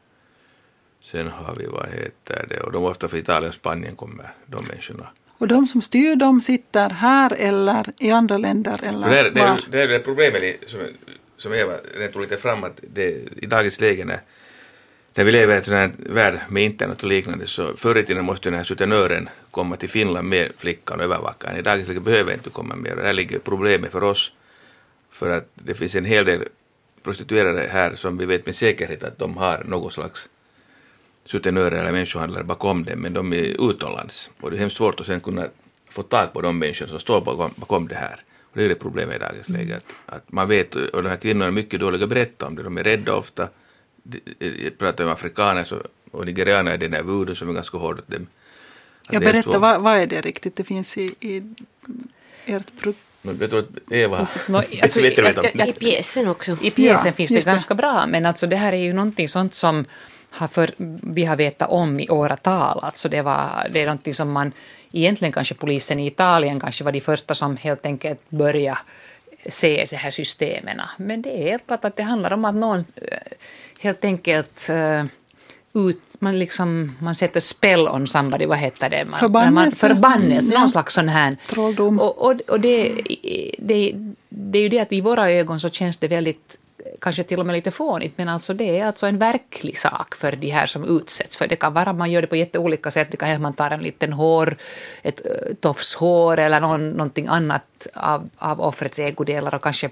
[1.03, 4.65] Sen har vi, vad heter det, och de ofta från Italien och Spanien kommer, de
[4.65, 5.07] människorna.
[5.37, 8.79] Och de som styr dem sitter här eller i andra länder?
[8.83, 10.79] Eller det, är, det, är, det är det problemet som,
[11.37, 11.77] som Eva
[12.13, 14.19] tog lite fram, att det, i dagens läge när,
[15.13, 18.03] när vi lever i en sån här värld med internet och liknande, så förr i
[18.03, 21.59] tiden måste den här sutenören komma till Finland med flickan och övervaka henne.
[21.59, 22.93] I dagens läge behöver inte komma med.
[22.93, 24.33] Och där ligger problemet för oss,
[25.09, 26.43] för att det finns en hel del
[27.03, 30.29] prostituerade här som vi vet med säkerhet att de har någon slags
[31.31, 34.29] sutenörer eller människohandlare bakom dem, men de är utomlands.
[34.41, 35.47] Och det är hemskt svårt att sen kunna
[35.89, 38.17] få tag på de människor som står bakom, bakom det här.
[38.51, 41.17] Och det är det problemet i dagens läge, att, att man vet, och de här
[41.17, 43.47] kvinnorna är mycket dåliga att berätta om det, de är rädda ofta.
[44.39, 45.77] Jag pratar om afrikaner så,
[46.11, 48.27] och nigerianer är den där voodoo som är ganska hård åt dem.
[49.11, 51.43] Jag berätta, vad, vad är det riktigt det finns i, i
[52.45, 52.71] ert
[53.21, 54.39] jag tror att Eva alltså,
[54.81, 55.17] alltså, vet
[55.55, 56.57] I, I pjäsen också.
[56.61, 57.77] I pjäsen ja, finns det ganska det.
[57.77, 59.85] bra, men alltså det här är ju någonting sånt som
[60.31, 60.71] har för,
[61.13, 62.79] vi har vetat om i åratal.
[62.83, 64.51] Alltså det, var, det är någonting som man,
[64.91, 68.79] egentligen kanske polisen i Italien kanske var de första som helt enkelt började
[69.45, 70.81] se de här systemen.
[70.97, 73.17] Men det är helt klart att det handlar om att någon eh,
[73.79, 75.05] helt enkelt uh,
[75.73, 79.05] ut, man, liksom, man sätter spell on somebody, vad heter det?
[79.05, 79.77] Man, förbannelse.
[79.77, 81.37] förbannelse, någon slags sån här.
[81.49, 81.99] Trolldom.
[81.99, 83.01] Och, och, och det,
[83.57, 83.93] det,
[84.29, 86.57] det är ju det att i våra ögon så känns det väldigt
[87.01, 90.31] kanske till och med lite fånigt, men alltså det är alltså en verklig sak för
[90.31, 91.55] de här som utsätts för det.
[91.55, 93.07] kan vara man gör det på jätteolika sätt.
[93.11, 94.57] Det kan vara att man tar en liten hår,
[95.01, 99.89] ett eh, tofshår eller någon, någonting annat av, av offrets ägodelar och kanske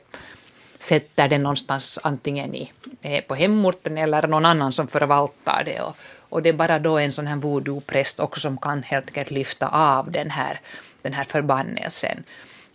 [0.80, 5.82] sätter det någonstans antingen i, eh, på hemorten eller någon annan som förvaltar det.
[5.82, 5.98] Och,
[6.30, 9.68] och det är bara då en sån här voodoo-präst också som kan helt enkelt lyfta
[9.68, 10.60] av den här,
[11.02, 12.24] den här förbannelsen.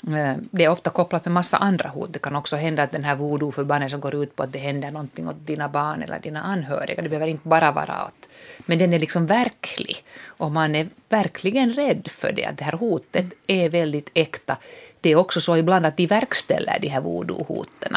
[0.08, 2.12] Eh, det är ofta kopplat med massa andra hot.
[2.12, 5.28] Det kan också hända att den här voodoo-förbannelsen går ut på att det händer någonting
[5.28, 7.02] åt dina barn eller dina anhöriga.
[7.02, 8.28] Det behöver inte bara vara åt...
[8.66, 10.04] Men den är liksom verklig.
[10.26, 12.44] Och man är verkligen rädd för det.
[12.44, 14.56] Att det här hotet är väldigt äkta.
[15.00, 17.96] Det är också så ibland att de verkställer de här voodoo-hoten.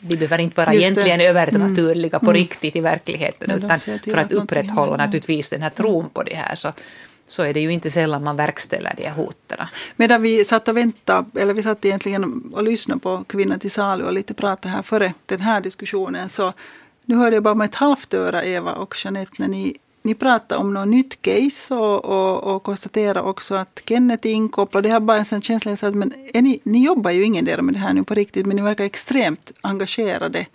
[0.00, 2.26] De behöver inte vara egentligen övernaturliga mm.
[2.26, 2.34] på mm.
[2.34, 3.50] riktigt i verkligheten.
[3.50, 6.54] Utan för att upprätthålla naturligtvis den här tron på det här.
[6.54, 6.72] Så
[7.28, 9.58] så är det ju inte sällan man verkställer de här hoten.
[9.96, 14.04] Medan vi satt och väntade, eller vi satt egentligen och lyssnade på Kvinnan till salu
[14.04, 16.52] och lite pratade här före den här diskussionen så
[17.04, 20.60] nu hörde jag bara med ett halvt öra Eva och Jeanette när ni, ni pratade
[20.60, 24.82] om något nytt case och, och, och konstaterade också att Kenneth är inkopplad.
[24.82, 27.74] Det har bara en sån känsla att men ni, ni jobbar ju ingen del med
[27.74, 30.46] det här nu på riktigt men ni verkar extremt engagerade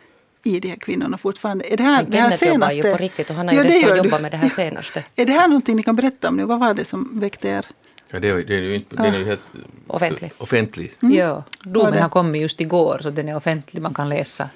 [0.43, 1.73] i de här kvinnorna fortfarande.
[1.73, 2.75] Är det här, det här senaste?
[2.75, 5.03] jobbar ju på riktigt och han har ju dessutom jobbat med det här senaste.
[5.15, 6.43] Är det här någonting ni kan berätta om nu?
[6.45, 7.65] Vad var det som väckte er?
[8.09, 9.41] Ja, det är, det är ju inte, den är ju helt
[9.87, 10.31] offentlig.
[10.37, 10.93] offentlig.
[11.01, 11.15] Mm.
[11.15, 14.49] Ja, domen har kommit just igår så den är offentlig, man kan läsa.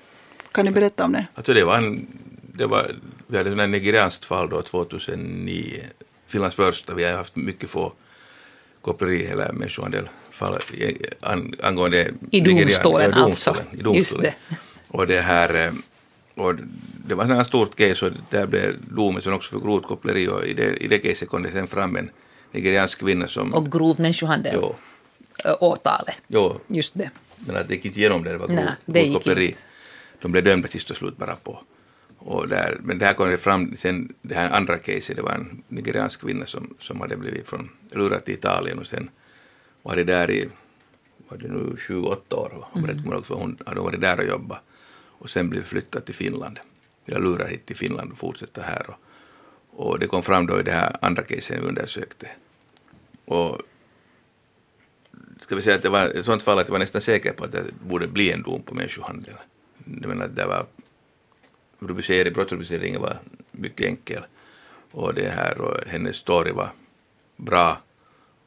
[0.52, 1.26] Kan ni berätta om det?
[1.36, 2.08] Alltså det var en,
[2.54, 2.91] det var,
[3.28, 5.84] vi hade ett nigerianskt fall då 2009,
[6.28, 7.93] Finlands första, vi har haft mycket få
[8.82, 10.58] koppleri eller människohandel fall
[11.63, 13.56] angående I domstolen, ja, alltså.
[13.71, 13.95] I domstolen.
[13.95, 14.34] Just det.
[14.88, 15.71] Och det här eh,
[16.38, 16.56] och
[17.08, 20.45] det var ett stort case och där blev domen sen också för grovt koppleri och
[20.45, 22.10] i det, i det caset kom det sen fram en
[22.52, 23.54] nigeriansk kvinna som...
[23.54, 24.54] Och grov människohandel?
[24.56, 24.76] Jo.
[25.60, 26.17] Åtalet?
[26.28, 26.60] Jo.
[26.67, 27.10] Just det.
[27.36, 29.47] Men att det gick inte igenom det, det var grov, grovt koppleri.
[29.47, 29.60] Inte.
[30.21, 31.60] De blev dömda sist och slut bara på.
[32.17, 35.63] Och där, men där kom det fram, sen det här andra caset, det var en
[35.67, 39.10] nigeriansk kvinna som, som hade blivit från, lurad till Italien och sen
[39.82, 40.50] var det där i,
[41.30, 42.91] var det nu 28 år, om mm.
[42.91, 44.63] rätt kommer ihåg, hon hade varit där och jobbat
[45.18, 46.60] och sen blev flyttad till Finland.
[47.06, 48.90] Jag lurade hit till Finland och fortsätter här.
[48.90, 48.98] Och,
[49.72, 52.28] och det kom fram då i det här andra caset vi undersökte.
[53.26, 53.62] Och
[55.40, 57.44] ska vi säga att det var ett sånt fall att jag var nästan säker på
[57.44, 59.34] att det borde bli en dom på människohandel.
[60.02, 60.66] Jag menar att det var
[61.80, 63.20] rubricering, brottsrubriceringen var
[63.52, 64.26] mycket enkel.
[64.92, 66.70] Och det här och hennes story var
[67.36, 67.82] bra.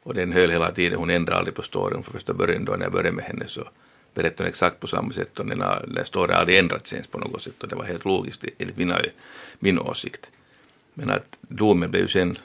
[0.03, 2.85] Och den höll hela tiden, hon ändrade aldrig på storyn från första början då när
[2.85, 3.67] jag började med henne så
[4.13, 7.41] berättar exakt på samma sätt och den, har, den storyn aldrig ändrats ens på något
[7.41, 8.99] sätt och det var helt logiskt enligt mina,
[9.59, 10.31] min åsikt.
[10.93, 12.37] Men att domen blev ju sen,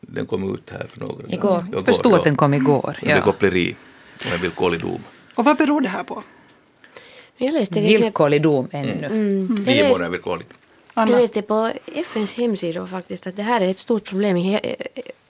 [0.00, 1.66] den kom ut här för några Igår.
[1.72, 2.96] Jag förstod att den kom igår.
[3.02, 3.14] Ja.
[3.14, 3.76] Det koppleri
[4.26, 5.02] och en villkorlig dom.
[5.34, 6.22] Och vad beror det här på?
[7.36, 8.92] Jag läste det villkorlig dom ännu.
[8.92, 9.06] Mm.
[9.06, 9.54] Mm.
[9.66, 10.46] Nio månader villkorlig.
[10.94, 14.76] Jag läste på FNs hemsida faktiskt att det här är ett stort problem i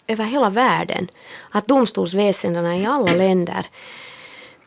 [0.07, 1.11] över hela världen.
[1.51, 3.67] Att domstolsväsendena i alla länder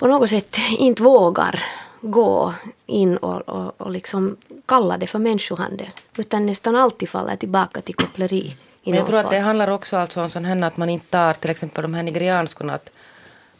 [0.01, 1.63] på något sätt inte vågar
[2.01, 2.53] gå
[2.85, 5.89] in och, och, och liksom kalla det för människohandel.
[6.17, 8.55] Utan nästan alltid faller tillbaka till koppleri.
[8.83, 11.33] Men jag tror att det handlar också alltså om sån här att man inte tar
[11.33, 12.89] till exempel de här nigerianskorna att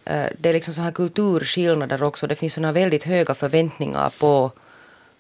[0.10, 2.28] uh, det är liksom så här kulturskillnader också.
[2.28, 4.52] Det finns såna väldigt höga förväntningar på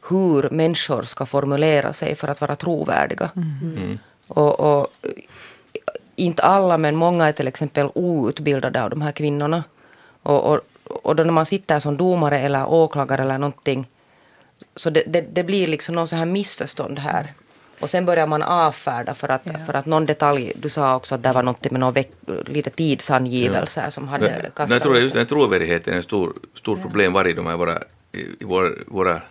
[0.09, 3.29] hur människor ska formulera sig för att vara trovärdiga.
[3.35, 3.77] Mm.
[3.77, 3.99] Mm.
[4.27, 4.87] Och, och,
[6.15, 9.63] inte alla men många är till exempel outbildade av de här kvinnorna.
[10.23, 13.87] Och, och och då när man sitter som domare eller åklagare eller någonting
[14.75, 17.33] så det, det, det blir liksom någon så här missförstånd här.
[17.79, 19.53] Och sen börjar man avfärda för att, ja.
[19.65, 22.11] för att någon detalj, du sa också att det var något med någon veck,
[22.45, 23.91] lite tidsangivelser ja.
[23.91, 24.69] som hade kastat.
[24.69, 26.83] Jag tror att just den trovärdigheten är ett stort, stort ja.
[26.83, 27.77] problem varje de här våra,
[28.11, 29.21] i, i våra, våra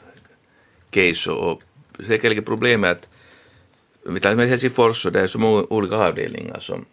[0.91, 1.63] case och, och
[2.07, 3.09] säkerligen problemet att
[4.15, 6.85] vi tar med Helsingfors och det är så många olika avdelningar som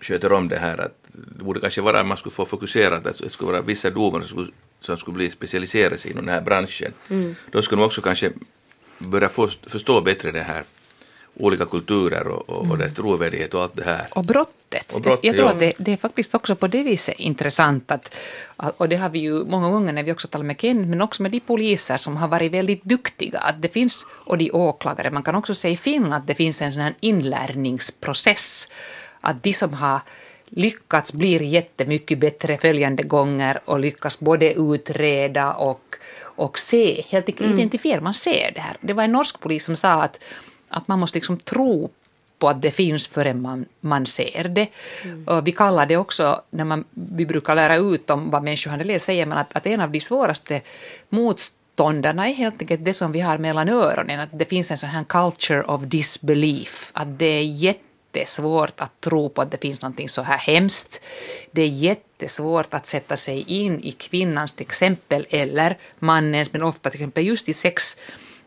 [0.00, 0.78] sköter om det här.
[0.78, 3.90] Att det borde kanske vara att man skulle få fokusera, att det skulle vara vissa
[3.90, 6.92] domare som skulle, som skulle bli specialiserade sig inom den här branschen.
[7.08, 7.34] Mm.
[7.50, 8.32] Då skulle de också kanske
[8.98, 9.28] börja
[9.66, 10.64] förstå bättre det här
[11.38, 12.70] olika kulturer och, och, mm.
[12.70, 14.06] och dess trovärdighet och allt det här.
[14.10, 14.92] Och brottet.
[14.94, 15.52] Och brottet jag tror ja.
[15.52, 18.16] att det, det, är faktiskt också på det viset intressant att,
[18.56, 21.22] och det har vi ju många gånger när vi också talar med Ken, men också
[21.22, 25.22] med de poliser som har varit väldigt duktiga, att det finns, och de åklagare, man
[25.22, 28.68] kan också säga i Finland att det finns en sån här inlärningsprocess
[29.20, 30.00] att de som har
[30.46, 37.46] lyckats blir jättemycket bättre följande gånger och lyckas både utreda och, och se, helt enkelt
[37.46, 37.58] mm.
[37.58, 38.76] identifiera, man ser det här.
[38.80, 40.24] Det var en norsk polis som sa att,
[40.68, 41.90] att man måste liksom tro
[42.38, 44.68] på att det finns förrän man, man ser det.
[45.04, 45.44] Mm.
[45.44, 49.38] Vi kallar det också, när man, vi brukar lära ut om vad människohandel säger man
[49.38, 50.60] att, att en av de svåraste
[51.08, 54.78] motstånd motståndarna är helt enkelt det som vi har mellan öronen, att det finns en
[54.78, 57.42] sån här culture of disbelief, att det är
[58.18, 61.00] jättesvårt att tro på att det finns någonting så här hemskt.
[61.50, 66.90] Det är jättesvårt att sätta sig in i kvinnans till exempel, eller mannens, men ofta
[66.90, 67.96] till exempel just i sex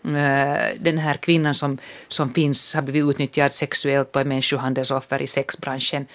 [0.03, 1.77] eh, den här kvinnan som,
[2.07, 6.05] som finns, har blivit utnyttjad sexuellt och är människohandelsoffer i sexbranschen.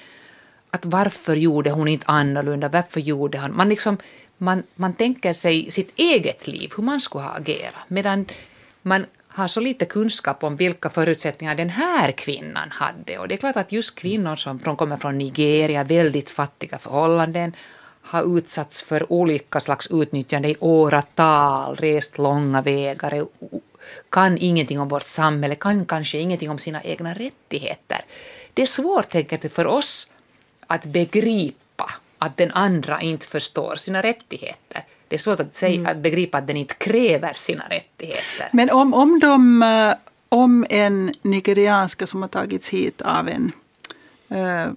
[0.70, 2.68] Att varför gjorde hon inte annorlunda?
[2.68, 3.56] Varför gjorde han?
[3.56, 3.98] Man liksom
[4.38, 8.26] man, man tänker sig sitt eget liv, hur man skulle ha agerat, medan
[8.82, 13.18] man har så lite kunskap om vilka förutsättningar den här kvinnan hade.
[13.18, 17.52] Och det är klart att just kvinnor som kommer från Nigeria, väldigt fattiga förhållanden,
[18.02, 23.26] har utsatts för olika slags utnyttjande i åratal, rest långa vägar,
[24.10, 28.04] kan ingenting om vårt samhälle, kan kanske ingenting om sina egna rättigheter.
[28.54, 30.10] Det är svårt tänker för oss
[30.66, 34.84] att begripa att den andra inte förstår sina rättigheter.
[35.08, 35.86] Det är svårt att, säga, mm.
[35.86, 38.48] att begripa att den inte kräver sina rättigheter.
[38.52, 39.94] Men om, om, de, eh,
[40.28, 43.52] om en nigerianska som har tagits hit av en
[44.28, 44.72] eh,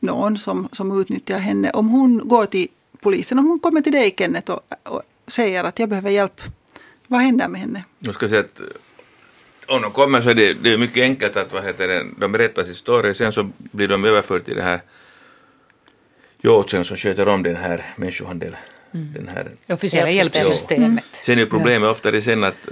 [0.00, 2.68] någon som, som utnyttjar henne, om hon går till
[3.00, 6.40] polisen, om hon kommer till dig Kenneth och, och säger att jag behöver hjälp,
[7.06, 7.84] vad händer med henne?
[7.98, 8.60] Jag ska säga att
[9.66, 12.32] om de kommer så är det, det är mycket enkelt att vad heter det, de
[12.32, 14.80] berättar sin story, sen så blir de överförda till det här
[16.42, 18.56] Jotsen som sköter om den här människohandeln.
[18.94, 19.12] Mm.
[19.12, 20.80] Den här officiella hjälpsystemet.
[20.82, 20.98] Mm.
[21.12, 21.90] Sen är problemet ja.
[21.90, 22.68] ofta det sen att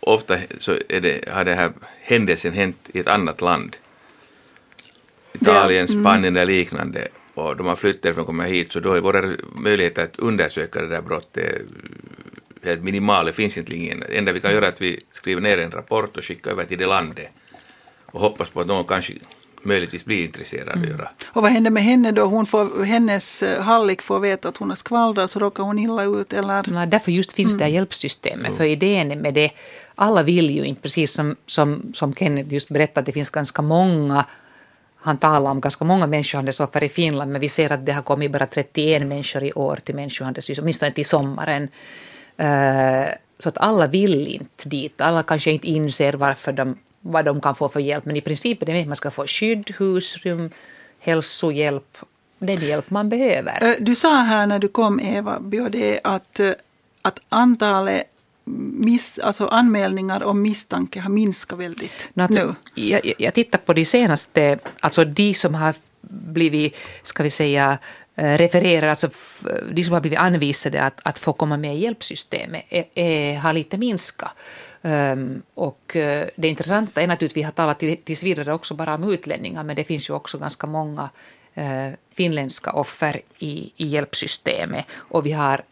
[0.00, 3.76] ofta så är det, har den här händelsen hänt i ett annat land.
[5.32, 6.02] Italien, mm.
[6.02, 7.08] Spanien eller liknande.
[7.34, 10.80] Och de har flyttat därifrån och kommer hit så då är våra möjligheter att undersöka
[10.80, 11.62] det där brottet
[12.64, 13.24] helt minimala.
[13.24, 14.00] Det finns inte ingen.
[14.00, 16.64] Det enda vi kan göra är att vi skriver ner en rapport och skickar över
[16.64, 17.30] till det landet
[18.06, 19.12] och hoppas på att någon kanske
[19.64, 20.90] möjligtvis blir intresserad mm.
[20.90, 21.08] göra.
[21.26, 22.24] Och vad händer med henne då?
[22.24, 26.02] Hon får, hennes eh, hallick får veta att hon har skvallrat så råkar hon illa
[26.02, 26.64] ut eller?
[26.66, 27.58] Nej, därför just finns mm.
[27.58, 28.46] det här hjälpsystemet.
[28.46, 28.56] Mm.
[28.56, 29.50] För idén med det,
[29.94, 33.62] alla vill ju inte, precis som, som, som Kenneth just berättade, att det finns ganska
[33.62, 34.24] många
[35.04, 38.32] han talar om ganska många människohandelsoffer i Finland, men vi ser att det har kommit
[38.32, 41.62] bara 31 människor i år till människohandel, åtminstone till sommaren.
[42.40, 45.00] Uh, så att alla vill inte dit.
[45.00, 48.04] Alla kanske inte inser varför de vad de kan få för hjälp.
[48.04, 50.50] Men i princip är det att man ska få skydd, husrum,
[51.00, 51.98] hälsohjälp,
[52.38, 53.76] den hjälp man behöver.
[53.80, 56.40] Du sa här när du kom, Eva Biode, att,
[57.02, 58.04] att antalet
[58.44, 62.82] miss, alltså anmälningar om misstanke har minskat väldigt alltså, nu.
[62.82, 65.74] Jag, jag tittar på de senaste, alltså de som har
[66.10, 67.78] blivit, ska vi säga,
[68.14, 69.08] eh, refererar, alltså
[69.72, 73.52] de som har blivit anvisade att, att få komma med i hjälpsystemet, är, är, har
[73.52, 74.36] lite minskat.
[74.86, 78.94] Um, och uh, det intressanta är naturligtvis, vi har talat till, tills vidare också bara
[78.94, 81.10] om utlänningar, men det finns ju också ganska många
[81.58, 84.86] uh, finländska offer i, i hjälpsystemet.
[84.92, 85.62] Och vi har,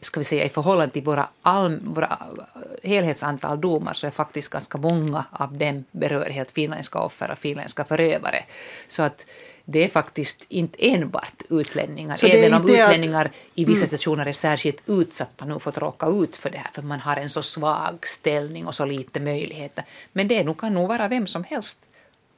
[0.00, 2.18] ska vi säga i förhållande till våra, all, våra
[2.54, 7.38] eh, helhetsantal domar så är faktiskt ganska många av dem berör helt finländska offer och
[7.38, 8.44] finländska förövare.
[8.88, 9.26] Så att
[9.68, 13.32] det är faktiskt inte enbart utlänningar, även om utlänningar att...
[13.54, 13.90] i vissa mm.
[13.90, 17.16] situationer är särskilt utsatta nu för att råka ut för det här, för man har
[17.16, 19.84] en så svag ställning och så lite möjligheter.
[20.12, 21.78] Men det nog, kan nog vara vem som helst.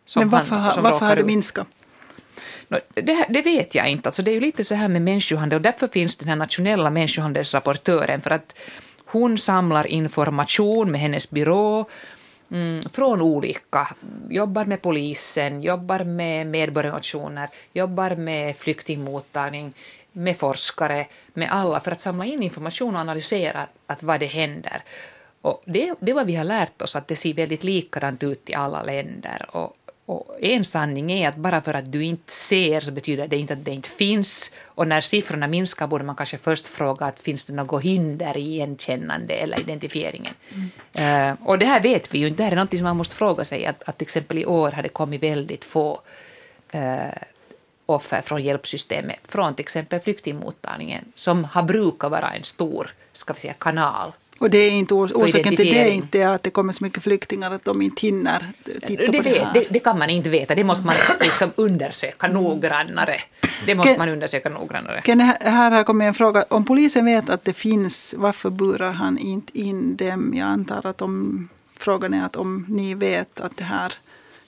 [0.05, 1.67] Som Men varför, han, som varför har det minskat?
[2.95, 4.09] Det, det, vet jag inte.
[4.09, 6.91] Alltså det är ju lite så här med människohandel och därför finns den här nationella
[6.91, 8.59] människohandelsrapportören för att
[9.05, 11.89] hon samlar information med hennes byrå
[12.51, 13.89] mm, från olika,
[14.29, 19.75] jobbar med polisen, jobbar med medborgarnationer, jobbar med flyktingmottagning,
[20.13, 24.83] med forskare, med alla för att samla in information och analysera att vad det händer.
[25.43, 28.51] Och det, det är vad vi har lärt oss, att det ser väldigt likadant ut
[28.51, 29.47] i alla länder.
[29.53, 29.75] Och
[30.09, 33.53] och en sanning är att bara för att du inte ser så betyder det inte
[33.53, 34.51] att det inte finns.
[34.65, 38.41] Och när siffrorna minskar borde man kanske först fråga att finns det något hinder i
[38.41, 40.35] igenkännande eller identifieringen.
[40.97, 41.31] Mm.
[41.31, 42.37] Uh, och det här vet vi ju inte.
[42.37, 43.67] Det här är något som man måste fråga sig.
[43.67, 46.01] Att, att till exempel i år har det kommit väldigt få
[46.75, 47.13] uh,
[47.87, 53.41] offer från hjälpsystemet från till exempel flyktingmottagningen som har brukat vara en stor ska vi
[53.41, 56.85] säga, kanal och det är inte orsaken till det är inte att det kommer så
[56.85, 59.55] mycket flyktingar att de inte hinner titta det på det här?
[59.55, 63.17] Det, det, kan man inte veta, det måste man liksom undersöka noggrannare.
[63.67, 65.03] Det måste Ken, man undersöka noggrannare.
[65.05, 66.45] Ken, här har kommit en fråga.
[66.49, 70.35] Om polisen vet att det finns, varför burar han inte in dem?
[70.37, 73.93] Jag antar att om, frågan är att om ni vet att det här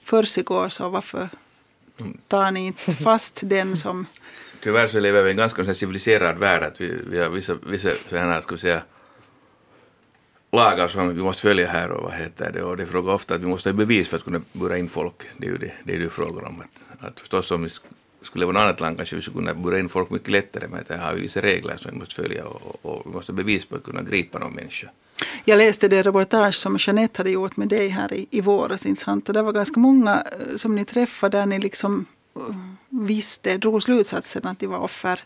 [0.04, 1.28] försiggår, så varför
[2.28, 4.06] tar ni inte fast den som...
[4.62, 6.62] Tyvärr så lever vi i en ganska civiliserad värld.
[6.62, 8.82] Att vi, vi har vissa, vissa sådana, ska vi säga,
[10.52, 13.40] lagar som vi måste följa här och vad heter det och det frågar ofta att
[13.40, 15.22] vi måste ha bevis för att kunna bura in folk.
[15.36, 16.60] Det är ju det det, är det frågar om.
[16.60, 17.70] Att, att förstås om vi
[18.22, 20.84] skulle vara något annat land kanske vi skulle kunna bura in folk mycket lättare, men
[20.88, 23.64] det har vi vissa regler som vi måste följa och, och vi måste ha bevis
[23.64, 24.88] på att kunna gripa någon människa.
[25.44, 29.02] Jag läste det reportage som Jeanette hade gjort med dig här i, i våras, inte
[29.02, 29.28] sant?
[29.28, 32.56] Och det var ganska många eh, som ni träffade där ni liksom eh,
[32.88, 35.20] visste, drog slutsatsen att de var offer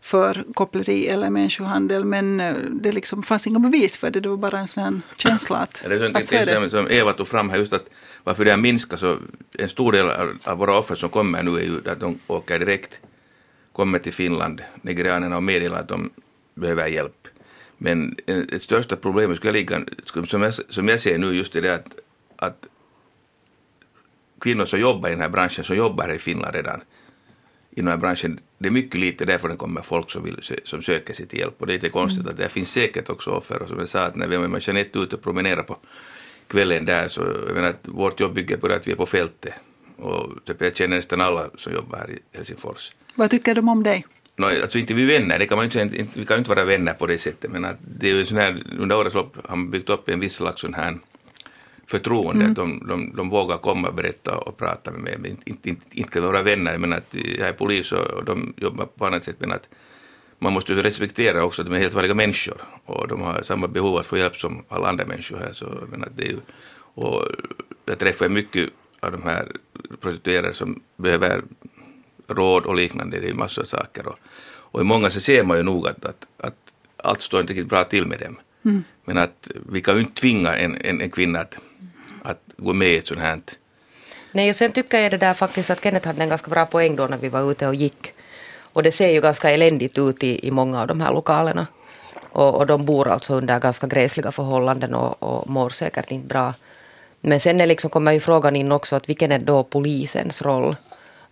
[0.00, 4.36] för koppleri eller människohandel men eh, det liksom fanns inga bevis för det, det var
[4.36, 6.70] bara en sån känsla att, det är att det.
[6.70, 7.90] Som Eva tog fram här, just att
[8.24, 9.16] varför det har minskat så
[9.58, 10.06] en stor del
[10.44, 13.00] av våra offer som kommer nu är ju att de åker direkt,
[13.72, 16.10] kommer till Finland, nigerianerna och meddelar att de
[16.54, 17.28] behöver hjälp.
[17.78, 19.84] Men det största problemet skulle ligga,
[20.26, 21.86] som jag, som jag ser nu, just det att,
[22.36, 22.66] att
[24.40, 26.80] kvinnor som jobbar i den här branschen, som jobbar här i Finland redan,
[27.70, 30.82] i den här branschen, det är mycket lite därför det kommer folk som, vill, som
[30.82, 31.54] söker sig till hjälp.
[31.58, 32.30] Och det är lite konstigt mm.
[32.30, 33.62] att det finns säkert också offer.
[33.62, 35.76] Och som jag sa, att när vi med Jeanette ute och promenerar på
[36.46, 39.54] kvällen där, så jag menar att vårt jobb bygger på att vi är på fältet.
[39.96, 42.92] Och typ jag känner nästan alla som jobbar här i Helsingfors.
[43.14, 44.06] Vad tycker de om dig?
[44.36, 47.06] No, alltså inte vi vänner, det kan man inte, vi kan inte vara vänner på
[47.06, 49.90] det sättet, men att det är ju sån här, under årets lopp har man byggt
[49.90, 50.98] upp en viss slags sån här
[51.90, 52.50] förtroende, mm.
[52.50, 55.16] att de, de, de vågar komma och berätta och prata med mig.
[55.18, 58.86] Men inte, inte, inte, kan vara vänner, men att jag är polis och de jobbar
[58.86, 59.68] på annat sätt, men att
[60.38, 63.68] man måste ju respektera också att de är helt vanliga människor och de har samma
[63.68, 65.52] behov att få hjälp som alla andra människor här.
[65.52, 66.38] Så, men att det är ju,
[66.94, 67.24] och
[67.84, 68.70] jag träffar mycket
[69.00, 69.52] av de här
[70.00, 71.42] prostituerade som behöver
[72.26, 74.06] råd och liknande, det är massor av saker.
[74.06, 74.18] Och,
[74.72, 76.56] och i många så ser man ju nog att, att, att
[76.96, 78.38] allt står inte riktigt bra till med dem.
[78.64, 78.84] Mm.
[79.04, 81.58] Men att vi kan ju inte tvinga en, en, en kvinna att,
[82.22, 83.40] att gå med i ett sånt här.
[84.32, 86.96] Nej, och sen tycker jag det där faktiskt att Kenneth hade en ganska bra poäng
[86.96, 88.14] då när vi var ute och gick.
[88.72, 91.66] Och det ser ju ganska eländigt ut i, i många av de här lokalerna.
[92.32, 96.54] Och, och de bor alltså under ganska gräsliga förhållanden och, och mår säkert inte bra.
[97.20, 100.76] Men sen är liksom, kommer ju frågan in också att vilken är då polisens roll?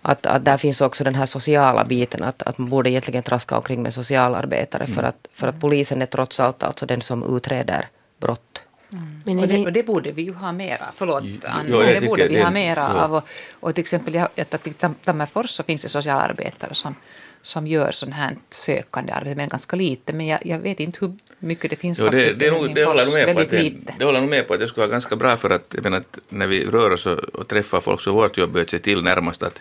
[0.02, 3.56] Att, att där finns också den här sociala biten, att, att man borde egentligen traska
[3.56, 4.96] omkring med socialarbetare mm.
[4.96, 7.88] för, att, för att polisen är trots allt alltså den som utreder
[8.20, 8.62] brott.
[8.92, 9.22] Mm.
[9.26, 12.28] Men och, det, och det borde vi ju ha mera, förlåt Anna, jo, det borde
[12.28, 13.04] vi det, ha mera ja.
[13.04, 13.14] av.
[13.14, 13.28] Och,
[13.60, 14.72] och till exempel i
[15.04, 16.94] Tammerfors så finns det socialarbetare som,
[17.42, 20.12] som gör sånt här sökande arbete, men ganska lite.
[20.12, 22.38] Men jag, jag vet inte hur mycket det finns jo, faktiskt.
[22.38, 24.54] Det, det, nog, det, håller nog med på att det, det håller nog med på
[24.54, 27.06] att det skulle vara ganska bra för att, jag menar, att när vi rör oss
[27.06, 29.60] och, och träffar folk så vårt jobb är att se till närmast att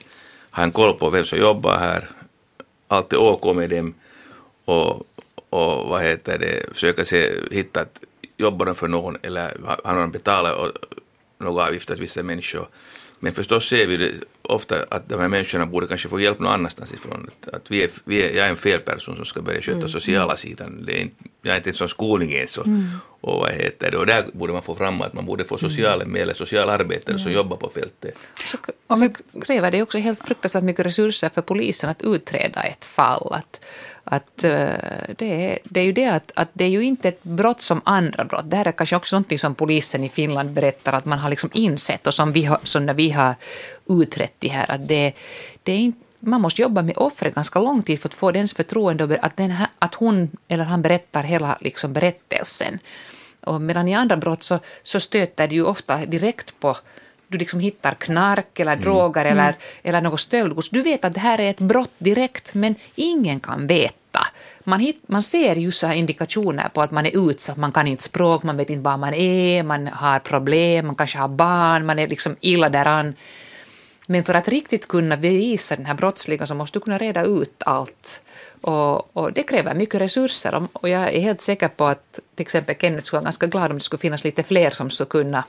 [0.57, 2.09] har en koll på vem som jobbar här,
[2.87, 3.93] allt är OK med dem
[4.65, 4.89] och,
[5.49, 8.03] och vad heter det, försöka se, hitta att
[8.37, 10.71] jobbar de för någon eller har de betalat
[11.37, 12.67] några avgifter till vissa människor.
[13.19, 14.11] Men förstås ser vi det
[14.41, 17.29] ofta att de här människorna borde kanske få hjälp någon annanstans ifrån.
[17.41, 19.77] Att, att vi är, vi är, jag är en fel person som ska börja sköta
[19.77, 19.89] mm.
[19.89, 20.83] sociala sidan.
[20.85, 22.57] Det är inte, jag är inte en sån skolning ens.
[22.57, 22.87] Och, mm.
[23.21, 26.03] och, vad heter det, och där borde man få fram att man borde få sociala
[26.03, 26.21] mm.
[26.21, 27.19] eller socialarbetare mm.
[27.19, 28.15] som jobbar på fältet.
[28.51, 28.57] Så,
[28.97, 33.33] så kräver det också helt fruktansvärt mycket resurser för polisen att utreda ett fall.
[33.33, 33.61] Att,
[34.11, 34.69] att eh,
[35.17, 37.81] det, är, det är ju det att, att det är ju inte ett brott som
[37.83, 38.49] andra brott.
[38.49, 41.49] Det här är kanske också någonting som polisen i Finland berättar att man har liksom
[41.53, 43.35] insett och som, vi har, som när vi har
[43.89, 45.13] utrett det här att det,
[45.63, 48.53] det är inte man måste jobba med offret ganska lång tid för att få dens
[48.53, 52.79] förtroende att, den här, att hon eller han berättar hela liksom berättelsen.
[53.41, 56.77] Och medan i andra brott så, så stöter det ju ofta direkt på
[57.27, 58.83] du liksom hittar knark eller mm.
[58.83, 59.39] droger mm.
[59.39, 60.69] eller, eller något stöldgods.
[60.69, 64.19] Du vet att det här är ett brott direkt, men ingen kan veta.
[64.63, 68.03] Man, hit, man ser ju så indikationer på att man är utsatt, man kan inte
[68.03, 71.99] språk, man vet inte var man är, man har problem, man kanske har barn, man
[71.99, 73.15] är liksom illa däran.
[74.09, 77.63] Men för att riktigt kunna bevisa den här brottsliga så måste du kunna reda ut
[77.65, 78.21] allt.
[78.61, 82.75] Och, och, det kräver mycket resurser och jag är helt säker på att till exempel
[82.81, 85.43] Kenneth skulle vara ganska glad om det skulle finnas lite fler som skulle kunna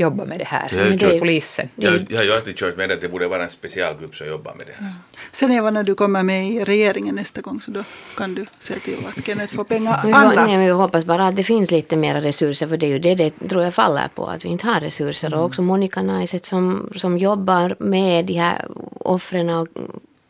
[0.00, 0.68] jobba med det här.
[0.72, 1.68] Jag, det är polisen.
[1.76, 4.54] Jag, jag har ju alltid kört med att det borde vara en specialgrupp som jobbar
[4.54, 4.92] med det här.
[5.32, 7.84] Sen Eva, när du kommer med i regeringen nästa gång så då
[8.16, 10.00] kan du se till att Kenneth får pengar.
[10.12, 10.46] Anna?
[10.46, 13.14] Nej, vi hoppas bara att det finns lite mer resurser för det är ju det
[13.14, 15.28] det tror jag faller på, att vi inte har resurser.
[15.28, 15.38] Mm.
[15.38, 18.66] Och också Monica Naiset som, som jobbar med de här
[19.00, 19.66] offren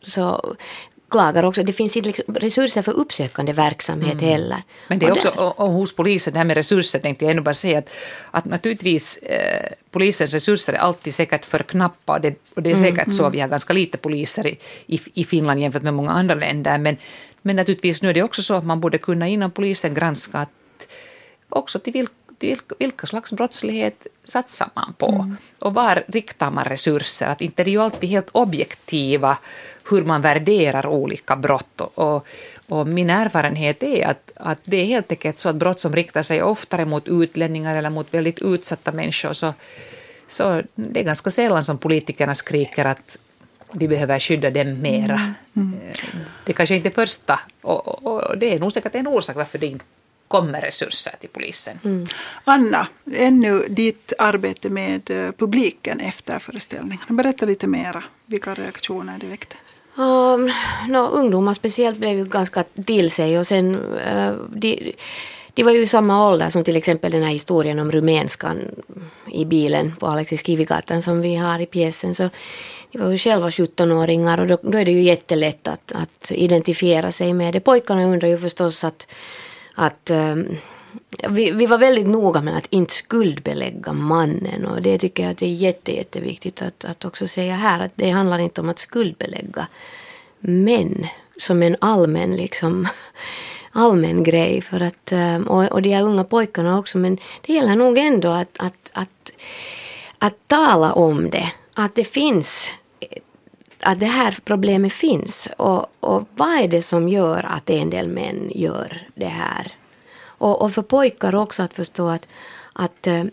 [0.03, 0.55] så
[1.11, 1.63] klagar också.
[1.63, 4.25] Det finns inte liksom resurser för uppsökande verksamhet mm.
[4.25, 4.63] heller.
[4.87, 7.41] Men det är också, och, och hos polisen, det här med resurser tänkte jag ännu
[7.41, 7.89] bara säga att,
[8.31, 12.75] att naturligtvis eh, polisens resurser är alltid säkert för knappa och det, och det är
[12.75, 13.17] mm, säkert mm.
[13.17, 14.57] så vi har ganska lite poliser i,
[14.87, 16.77] i, i Finland jämfört med många andra länder.
[16.77, 16.97] Men,
[17.41, 20.49] men naturligtvis nu är det också så att man borde kunna inom polisen granska att
[21.49, 25.07] också till vilka vilka, vilka slags brottslighet satsar man på?
[25.07, 25.37] Mm.
[25.59, 27.27] Och var riktar man resurser?
[27.27, 29.37] Att inte det är ju alltid helt objektiva
[29.89, 31.81] hur man värderar olika brott.
[31.81, 32.27] Och,
[32.67, 36.23] och min erfarenhet är att, att det är helt enkelt så att brott som riktar
[36.23, 39.53] sig oftare mot utlänningar eller mot väldigt utsatta människor så,
[40.27, 43.17] så det är ganska sällan som politikerna skriker att
[43.73, 45.19] vi behöver skydda dem mera.
[45.19, 45.35] Mm.
[45.55, 45.73] Mm.
[46.45, 49.57] Det kanske inte är första, och, och, och, det är nog säkert en orsak varför
[49.57, 49.85] det inte
[50.27, 51.79] kommer resurser till polisen.
[51.83, 52.07] Mm.
[52.43, 57.05] Anna, ännu ditt arbete med eh, publiken efter föreställningen.
[57.07, 59.55] Berätta lite mera, vilka reaktioner det väckte.
[60.01, 60.51] Ehm, um,
[60.87, 64.93] no, ungdomar speciellt blev ju ganska till sig och sen uh, de,
[65.53, 68.59] de var ju i samma ålder som till exempel den här historien om rumänskan
[69.31, 72.15] i bilen på Alexis Kivigatan som vi har i pjäsen.
[72.15, 72.29] Så
[72.91, 77.11] de var ju själva 17-åringar och då, då, är det ju jättelätt att, att identifiera
[77.11, 77.59] sig med det.
[77.59, 79.07] Pojkarna undrar ju förstås att,
[79.75, 80.57] att um,
[81.29, 85.37] vi, vi var väldigt noga med att inte skuldbelägga mannen och det tycker jag att
[85.37, 88.79] det är jätte, jätteviktigt att, att också säga här att det handlar inte om att
[88.79, 89.67] skuldbelägga
[90.39, 91.07] män
[91.39, 92.87] som en allmän liksom
[93.71, 97.75] allmän grej för att, eh, och, och de här unga pojkarna också men det gäller
[97.75, 99.33] nog ändå att, att, att,
[100.17, 101.53] att tala om det.
[101.73, 102.73] Att det finns
[103.83, 108.07] att det här problemet finns och, och vad är det som gör att en del
[108.07, 109.71] män gör det här?
[110.41, 112.27] Och, och för pojkar också att förstå att,
[112.73, 113.23] att eh,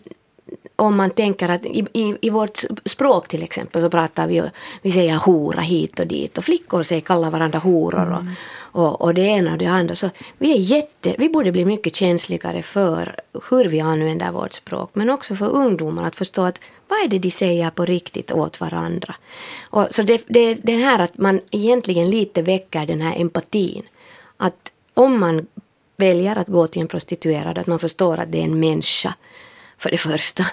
[0.75, 4.43] om man tänker att i, i, i, vårt språk till exempel så pratar vi,
[4.81, 8.33] vi säger hora hit och dit och flickor säger kallar varandra horor och, mm.
[8.71, 9.95] och, och det ena och det andra.
[9.95, 13.15] Så vi, är jätte, vi borde bli mycket känsligare för
[13.49, 17.19] hur vi använder vårt språk men också för ungdomar att förstå att vad är det
[17.19, 19.15] de säger på riktigt åt varandra.
[19.69, 23.83] Och så det, det, det här att man egentligen lite väcker den här empatin.
[24.37, 25.47] Att om man
[25.99, 29.13] väljer att gå till en prostituerad, att man förstår att det är en människa
[29.77, 30.45] för det första.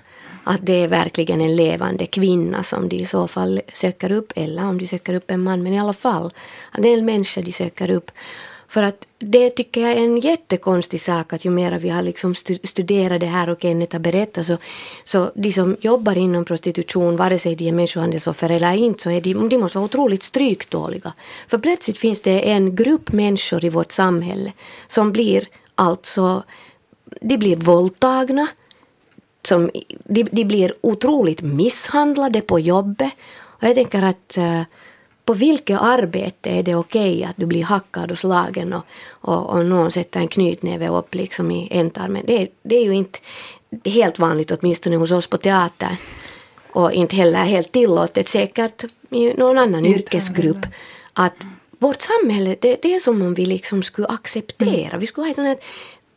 [0.44, 4.64] Att det är verkligen en levande kvinna som de i så fall söker upp, eller
[4.64, 6.32] om de söker upp en man, men i alla fall
[6.70, 8.10] att det är en människa de söker upp.
[8.76, 12.34] För att det tycker jag är en jättekonstig sak att ju mer vi har liksom
[12.64, 14.58] studerat det här och Kenneth har berättat så,
[15.04, 19.20] så de som jobbar inom prostitution, vare sig de är människohandelsoffer eller inte, så är
[19.20, 21.12] de, de måste vara otroligt stryktåliga.
[21.48, 24.52] För plötsligt finns det en grupp människor i vårt samhälle
[24.88, 26.42] som blir alltså,
[27.20, 28.46] de blir våldtagna,
[29.42, 29.70] som,
[30.04, 33.12] de, de blir otroligt misshandlade på jobbet.
[33.38, 34.62] Och jag tänker att uh,
[35.26, 39.50] på vilket arbete är det okej okay att du blir hackad och slagen och, och,
[39.50, 42.22] och någon sätter en knytnäve upp liksom i ändtarmen.
[42.26, 43.18] Det, det är ju inte
[43.84, 45.96] helt vanligt åtminstone hos oss på teatern.
[46.70, 50.66] Och inte heller helt tillåtet säkert i någon annan yrkesgrupp.
[51.12, 51.46] Att
[51.78, 54.88] vårt samhälle, det, det, är som om vi liksom skulle acceptera.
[54.88, 55.00] Mm.
[55.00, 55.60] Vi skulle ha ett sånt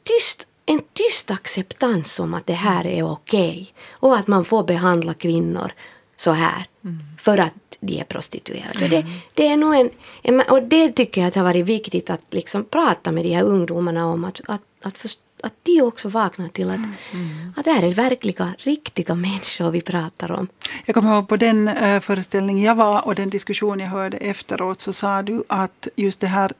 [0.03, 3.67] tyst en tyst acceptans om att det här är okej okay.
[3.89, 5.71] och att man får behandla kvinnor
[6.19, 6.99] så här mm.
[7.17, 8.85] för att de är prostituerade.
[8.85, 8.89] Mm.
[8.89, 9.89] Det, det, är nog en,
[10.23, 13.43] en, och det tycker jag att har varit viktigt att liksom prata med de här
[13.43, 16.75] ungdomarna om att, att, att, först, att de också vaknar till att,
[17.13, 17.53] mm.
[17.57, 20.47] att det här är verkliga, riktiga människor vi pratar om.
[20.85, 24.81] Jag kommer ihåg på den äh, föreställning jag var och den diskussion jag hörde efteråt
[24.81, 26.51] så sa du att just det här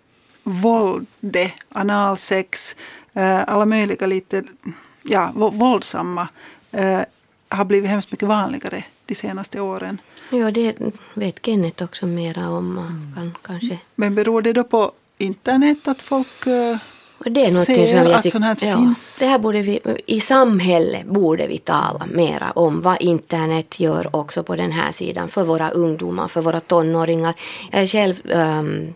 [0.44, 2.76] våldet, analsex,
[3.14, 4.44] äh, alla möjliga lite
[5.04, 6.28] ja, våldsamma
[6.72, 7.02] äh,
[7.50, 10.02] har blivit hemskt mycket vanligare de senaste åren.
[10.30, 10.76] Ja, det
[11.14, 12.78] vet Kenneth också mera om.
[12.78, 13.14] Mm.
[13.16, 13.80] Kan, kanske.
[13.96, 16.78] Men beror det då på internet att folk uh,
[17.26, 19.20] det är ser som jag att sånt här ja, finns?
[19.20, 24.44] Det här borde vi, I samhället borde vi tala mera om vad internet gör också
[24.44, 27.34] på den här sidan för våra ungdomar, för våra tonåringar.
[27.72, 28.94] Jag är själv um,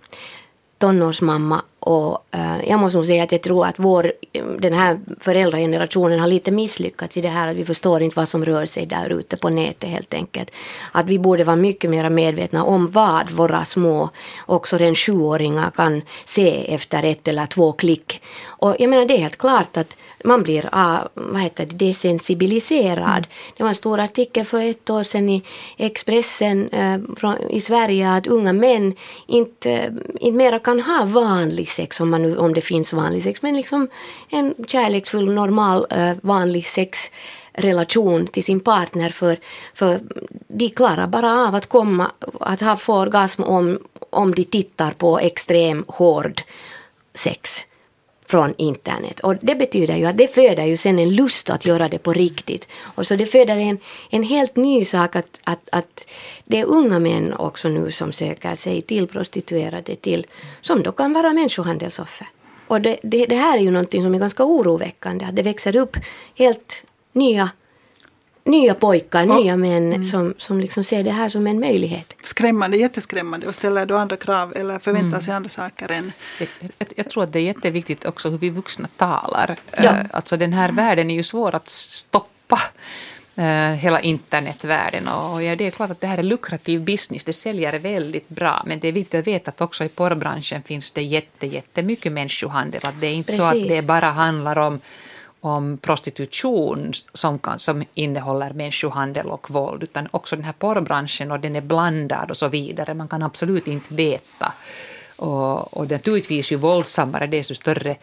[0.78, 4.12] tonårsmamma och eh, jag måste nog säga att jag tror att vår,
[4.60, 8.46] den här föräldragenerationen har lite misslyckats i det här att vi förstår inte vad som
[8.46, 10.52] rör sig där ute på nätet helt enkelt.
[10.92, 14.10] Att vi borde vara mycket mer medvetna om vad våra små,
[14.46, 18.22] också den sjuåringar kan se efter ett eller två klick.
[18.46, 23.28] Och jag menar det är helt klart att man blir ah, vad heter det, desensibiliserad.
[23.58, 25.44] Det var en stor artikel för ett år sedan i
[25.78, 28.96] Expressen eh, från, i Sverige att unga män
[29.28, 33.42] inte, inte mera kan ha vanlig sex om, man nu, om det finns vanlig sex
[33.42, 33.88] men liksom
[34.30, 39.40] en kärleksfull normal eh, vanlig sexrelation till sin partner för,
[39.74, 40.00] för
[40.48, 45.20] de klarar bara av att komma att ha få orgasm om, om de tittar på
[45.20, 46.42] extrem hård
[47.14, 47.66] sex
[48.34, 49.20] från internet.
[49.20, 52.14] Och det betyder ju att det föder ju sen en lust att göra det på
[52.14, 52.68] riktigt.
[52.96, 53.78] Och så det föder en,
[54.10, 56.06] en helt ny sak att, att, att
[56.46, 60.26] det är unga män också nu som söker sig till prostituerade till,
[60.62, 62.28] som då kan vara människohandelsoffer.
[62.68, 65.76] Och det, det, det här är ju någonting som är ganska oroväckande, att det växer
[65.76, 65.98] upp
[66.36, 67.50] helt nya
[68.46, 70.04] nya pojkar, och, nya män mm.
[70.04, 72.14] som, som liksom ser det här som en möjlighet.
[72.24, 75.22] Skrämmande, jätteskrämmande och ställer då andra krav eller förväntar mm.
[75.22, 76.12] sig andra saker än...
[76.40, 79.56] Jag, jag, jag, tror att det är jätteviktigt också hur vi vuxna talar.
[79.78, 79.92] Ja.
[79.92, 82.60] Uh, alltså den här världen är ju svår att stoppa.
[83.36, 85.08] eh, hela internetvärlden.
[85.08, 88.64] Och ja, det är klart att det här är lukrativ business, det säljer väldigt bra.
[88.66, 92.82] Men det är viktigt att veta att också i porrbranschen finns det jätte, jättemycket människohandel.
[92.84, 93.42] Att det är inte Precis.
[93.42, 94.80] så att det bara handlar om
[95.44, 101.40] om prostitution som, kan, som innehåller människohandel och våld, utan också den här porrbranschen och
[101.40, 102.94] den är blandad och så vidare.
[102.94, 104.54] Man kan absolut inte veta.
[105.16, 107.96] Och, och naturligtvis ju våldsammare desto större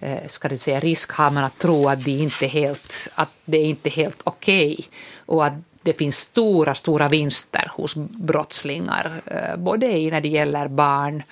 [0.00, 3.30] eh, ska det säga, risk har man att tro att det inte är helt, att
[3.44, 4.86] det är inte helt okej okay.
[5.26, 11.22] och att det finns stora, stora vinster hos brottslingar, eh, både när det gäller barn,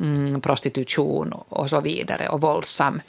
[0.00, 3.00] mm, prostitution och så vidare och våldsam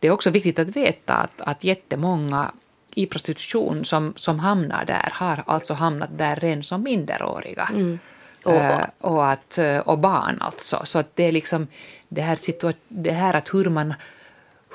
[0.00, 2.52] det är också viktigt att veta att, att jättemånga
[2.94, 7.68] i prostitution som, som hamnar där har alltså hamnat där redan som minderåriga.
[7.72, 7.98] Mm.
[8.44, 10.80] Och, uh, och, att, eh, och barn alltså.
[10.84, 11.66] Så att det är liksom
[12.08, 12.38] det här,
[12.88, 13.94] det här att hur man,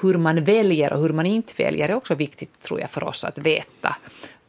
[0.01, 3.23] hur man väljer och hur man inte väljer är också viktigt tror jag för oss
[3.23, 3.95] att veta.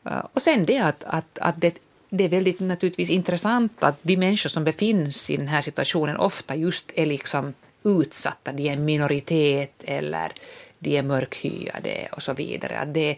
[0.07, 4.17] Uh, och sen det att, att, att det, det är väldigt naturligtvis intressant att de
[4.17, 7.55] människor som befinns i den här situationen ofta just är liksom
[7.85, 10.33] utsatta, de är en minoritet eller
[10.79, 12.79] de är mörkhyade och så vidare.
[12.79, 13.17] Att det,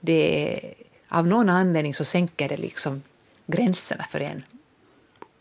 [0.00, 0.60] det,
[1.08, 3.02] av någon anledning så sänker det liksom
[3.46, 4.42] gränserna för en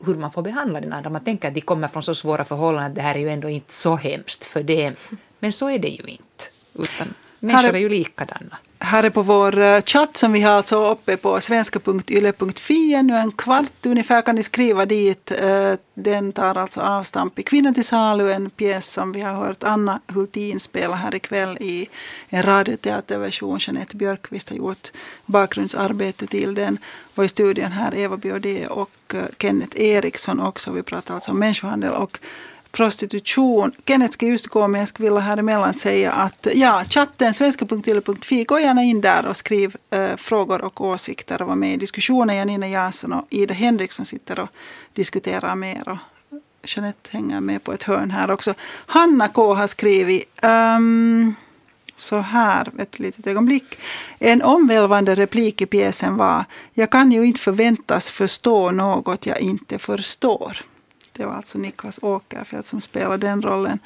[0.06, 1.10] hur man får behandla den andra.
[1.10, 3.50] Man tänker att de kommer från så svåra förhållanden att det här är ju ändå
[3.50, 4.96] inte så hemskt för dem.
[5.40, 6.44] Men så är det ju inte.
[6.74, 10.92] Utan människor är ju likadana här är på vår eh, chatt som vi har alltså
[10.92, 15.32] uppe på svenska.yle.fi ännu en kvart ungefär kan ni skriva dit.
[15.32, 19.64] Eh, den tar alltså avstamp i Kvinnan till salu, en pjäs som vi har hört
[19.64, 21.88] Anna Hultin spela här ikväll i
[22.30, 23.58] en radioteaterversion.
[23.62, 24.92] Jeanette Björkqvist har gjort
[25.26, 26.78] bakgrundsarbete till den.
[27.16, 30.72] Och i studien här Eva Biodé och eh, Kenneth Eriksson också.
[30.72, 32.20] Vi pratar alltså om människohandel och
[32.72, 33.72] prostitution.
[33.86, 38.44] Kenneth ska just gå men jag skulle vilja här emellan säga att ja, chatten svenska.yle.fi,
[38.44, 42.36] gå gärna in där och skriv eh, frågor och åsikter och var med i diskussionen.
[42.36, 44.50] Janina Jansson och Ida Henriksson sitter och
[44.94, 45.90] diskuterar mer.
[45.90, 45.98] Och
[46.64, 48.54] Jeanette hänger med på ett hörn här också.
[48.86, 51.36] Hanna K har skrivit um,
[51.98, 53.80] så här, ett litet ögonblick.
[54.20, 59.80] En omvälvande replik i pjäsen var Jag kan ju inte förväntas förstå något jag inte
[59.80, 60.58] förstår.
[61.22, 63.80] Det var alltså Niklas Åkerfeldt som spelade den rollen.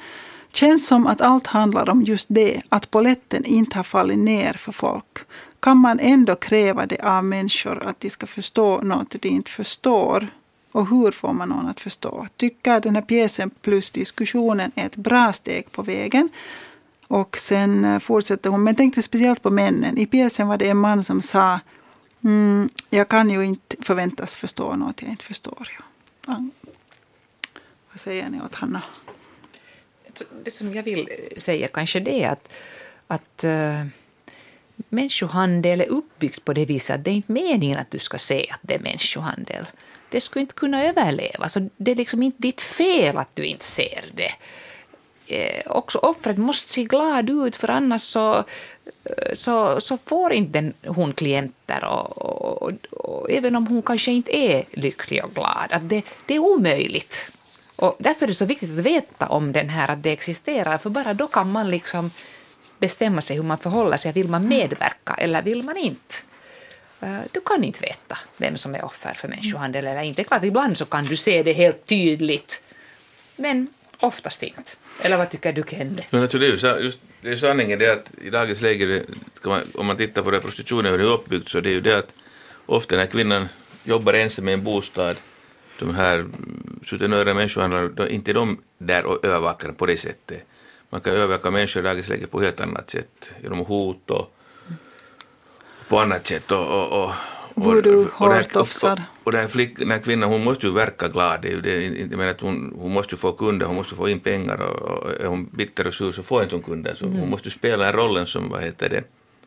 [0.52, 4.72] Känns som att allt handlar om just det, att poletten inte har fallit ner för
[4.72, 5.18] folk.
[5.60, 10.28] Kan man ändå kräva det av människor att de ska förstå något de inte förstår?
[10.72, 12.26] Och hur får man någon att förstå?
[12.36, 16.28] Tycker den här pjäsen plus diskussionen är ett bra steg på vägen.
[17.08, 19.98] Och sen eh, fortsätter hon, men tänkte speciellt på männen.
[19.98, 21.60] I pjäsen var det en man som sa
[22.24, 25.68] mm, jag kan ju inte förväntas förstå något jag inte förstår.
[26.26, 26.42] Ja.
[27.96, 28.82] Vad säger ni åt Hanna?
[30.42, 32.52] Det som jag vill säga kanske det är att,
[33.06, 33.86] att äh,
[34.76, 38.46] människohandel är uppbyggt på det viset att det är inte meningen att du ska se
[38.50, 39.66] att det är människohandel.
[40.10, 43.64] Det skulle inte kunna överleva, så det är liksom inte ditt fel att du inte
[43.64, 44.32] ser det.
[45.26, 48.36] Eh, också offret måste se glad ut för annars så,
[49.04, 54.12] eh, så, så får inte hon klienter och, och, och, och, även om hon kanske
[54.12, 55.66] inte är lycklig och glad.
[55.70, 57.30] Att det, det är omöjligt.
[57.76, 60.90] Och därför är det så viktigt att veta om den här, att det existerar, för
[60.90, 62.10] bara då kan man liksom
[62.78, 64.12] bestämma sig hur man förhåller sig.
[64.12, 66.14] Vill man medverka eller vill man inte?
[67.00, 70.24] Eh, du kan inte veta vem som är offer för människohandel eller inte.
[70.24, 72.62] Klart, ibland så kan du se det helt tydligt,
[73.36, 73.68] men
[74.00, 74.70] oftast inte.
[75.00, 76.04] Eller vad tycker du, Kende?
[76.10, 79.02] Men alltså det, är ju, just, det är sanningen det att i dagens läge,
[79.44, 81.80] man, om man tittar på det prostitutionen hur det är uppbyggt, så det är ju
[81.80, 82.12] det att
[82.66, 83.48] ofta när kvinnan
[83.84, 85.16] jobbar ensam i en bostad
[85.78, 86.24] de här
[86.84, 90.46] sutenörer människohandlarna, inte de där och övervakar på det sättet.
[90.90, 94.32] Man kan övervaka människor i dagens läge på helt annat sätt, genom hot och
[95.88, 96.52] på annat sätt.
[96.52, 97.12] Och, och, och,
[97.54, 98.92] Voodoo, hårtofsar.
[98.92, 101.42] Och, och den, flick, den här kvinnan hon måste ju verka glad.
[101.42, 104.08] Det är ju det, jag menar att hon, hon måste få kunder, hon måste få
[104.08, 106.94] in pengar och, och är hon bitter och sur så får inte hon kunder.
[106.94, 107.18] Så mm.
[107.18, 109.04] hon måste spela rollen som vad heter det,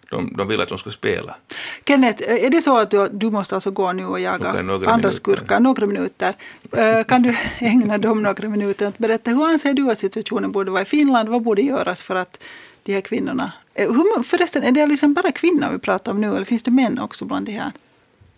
[0.09, 1.35] de, de vill att de ska spela.
[1.85, 5.09] Kenneth, är det så att du, du måste alltså gå nu och jaga andra minuter.
[5.09, 6.35] skurkar några minuter?
[6.77, 10.71] Eh, kan du ägna dem några minuter och berätta hur anser du att situationen borde
[10.71, 11.29] vara i Finland?
[11.29, 12.43] Vad borde göras för att
[12.83, 13.51] de här kvinnorna...
[13.73, 16.71] Eh, hur, förresten, är det liksom bara kvinnor vi pratar om nu eller finns det
[16.71, 17.71] män också bland de här?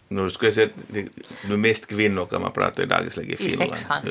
[0.08, 3.34] Nu skulle jag säga att det är mest kvinnor kan man prata i dagens läge
[3.34, 3.72] i Finland.
[4.06, 4.10] I.